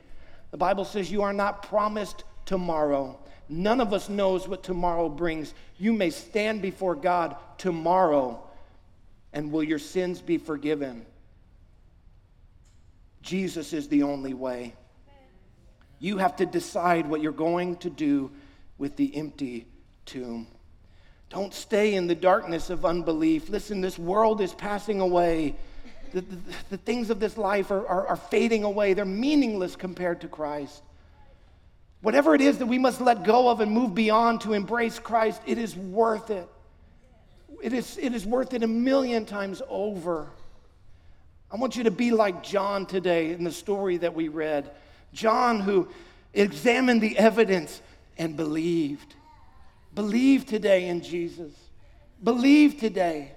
[0.52, 3.18] The Bible says you are not promised tomorrow.
[3.48, 5.52] None of us knows what tomorrow brings.
[5.78, 8.42] You may stand before God tomorrow,
[9.32, 11.04] and will your sins be forgiven?
[13.22, 14.74] Jesus is the only way.
[15.98, 18.30] You have to decide what you're going to do
[18.78, 19.66] with the empty
[20.04, 20.46] tomb.
[21.28, 23.48] Don't stay in the darkness of unbelief.
[23.48, 25.56] Listen, this world is passing away.
[26.12, 26.38] The, the,
[26.70, 30.82] the things of this life are, are, are fading away, they're meaningless compared to Christ.
[32.00, 35.42] Whatever it is that we must let go of and move beyond to embrace Christ,
[35.46, 36.46] it is worth it.
[37.62, 40.28] It is, it is worth it a million times over.
[41.50, 44.70] I want you to be like John today in the story that we read.
[45.12, 45.88] John, who
[46.34, 47.80] examined the evidence
[48.18, 49.14] and believed.
[49.96, 51.52] Believe today in Jesus.
[52.22, 53.32] Believe today.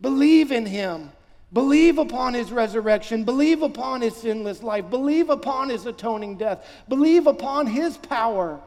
[0.00, 1.10] Believe in Him.
[1.52, 3.24] Believe upon His resurrection.
[3.24, 4.90] Believe upon His sinless life.
[4.90, 6.64] Believe upon His atoning death.
[6.88, 8.60] Believe upon His power.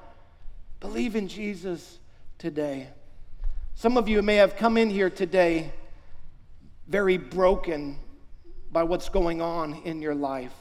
[0.80, 2.00] Believe in Jesus
[2.40, 2.88] today.
[3.76, 5.72] Some of you may have come in here today
[6.88, 8.00] very broken
[8.72, 10.54] by what's going on in your life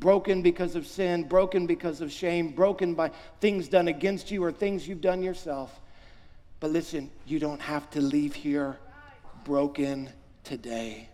[0.00, 4.50] broken because of sin, broken because of shame, broken by things done against you or
[4.50, 5.78] things you've done yourself.
[6.60, 8.78] But listen, you don't have to leave here
[9.44, 10.10] broken
[10.44, 11.08] today.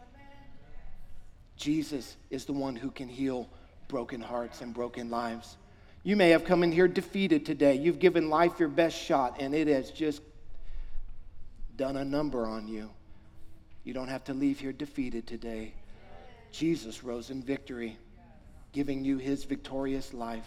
[1.56, 3.48] Jesus is the one who can heal
[3.88, 5.56] broken hearts and broken lives.
[6.02, 7.74] You may have come in here defeated today.
[7.76, 10.20] You've given life your best shot, and it has just
[11.76, 12.90] done a number on you.
[13.84, 15.74] You don't have to leave here defeated today.
[16.50, 17.96] Jesus rose in victory,
[18.72, 20.46] giving you his victorious life.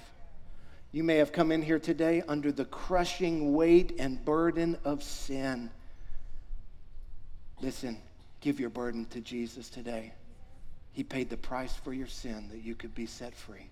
[0.91, 5.69] You may have come in here today under the crushing weight and burden of sin.
[7.61, 7.97] Listen,
[8.41, 10.13] give your burden to Jesus today.
[10.91, 13.69] He paid the price for your sin that you could be set free.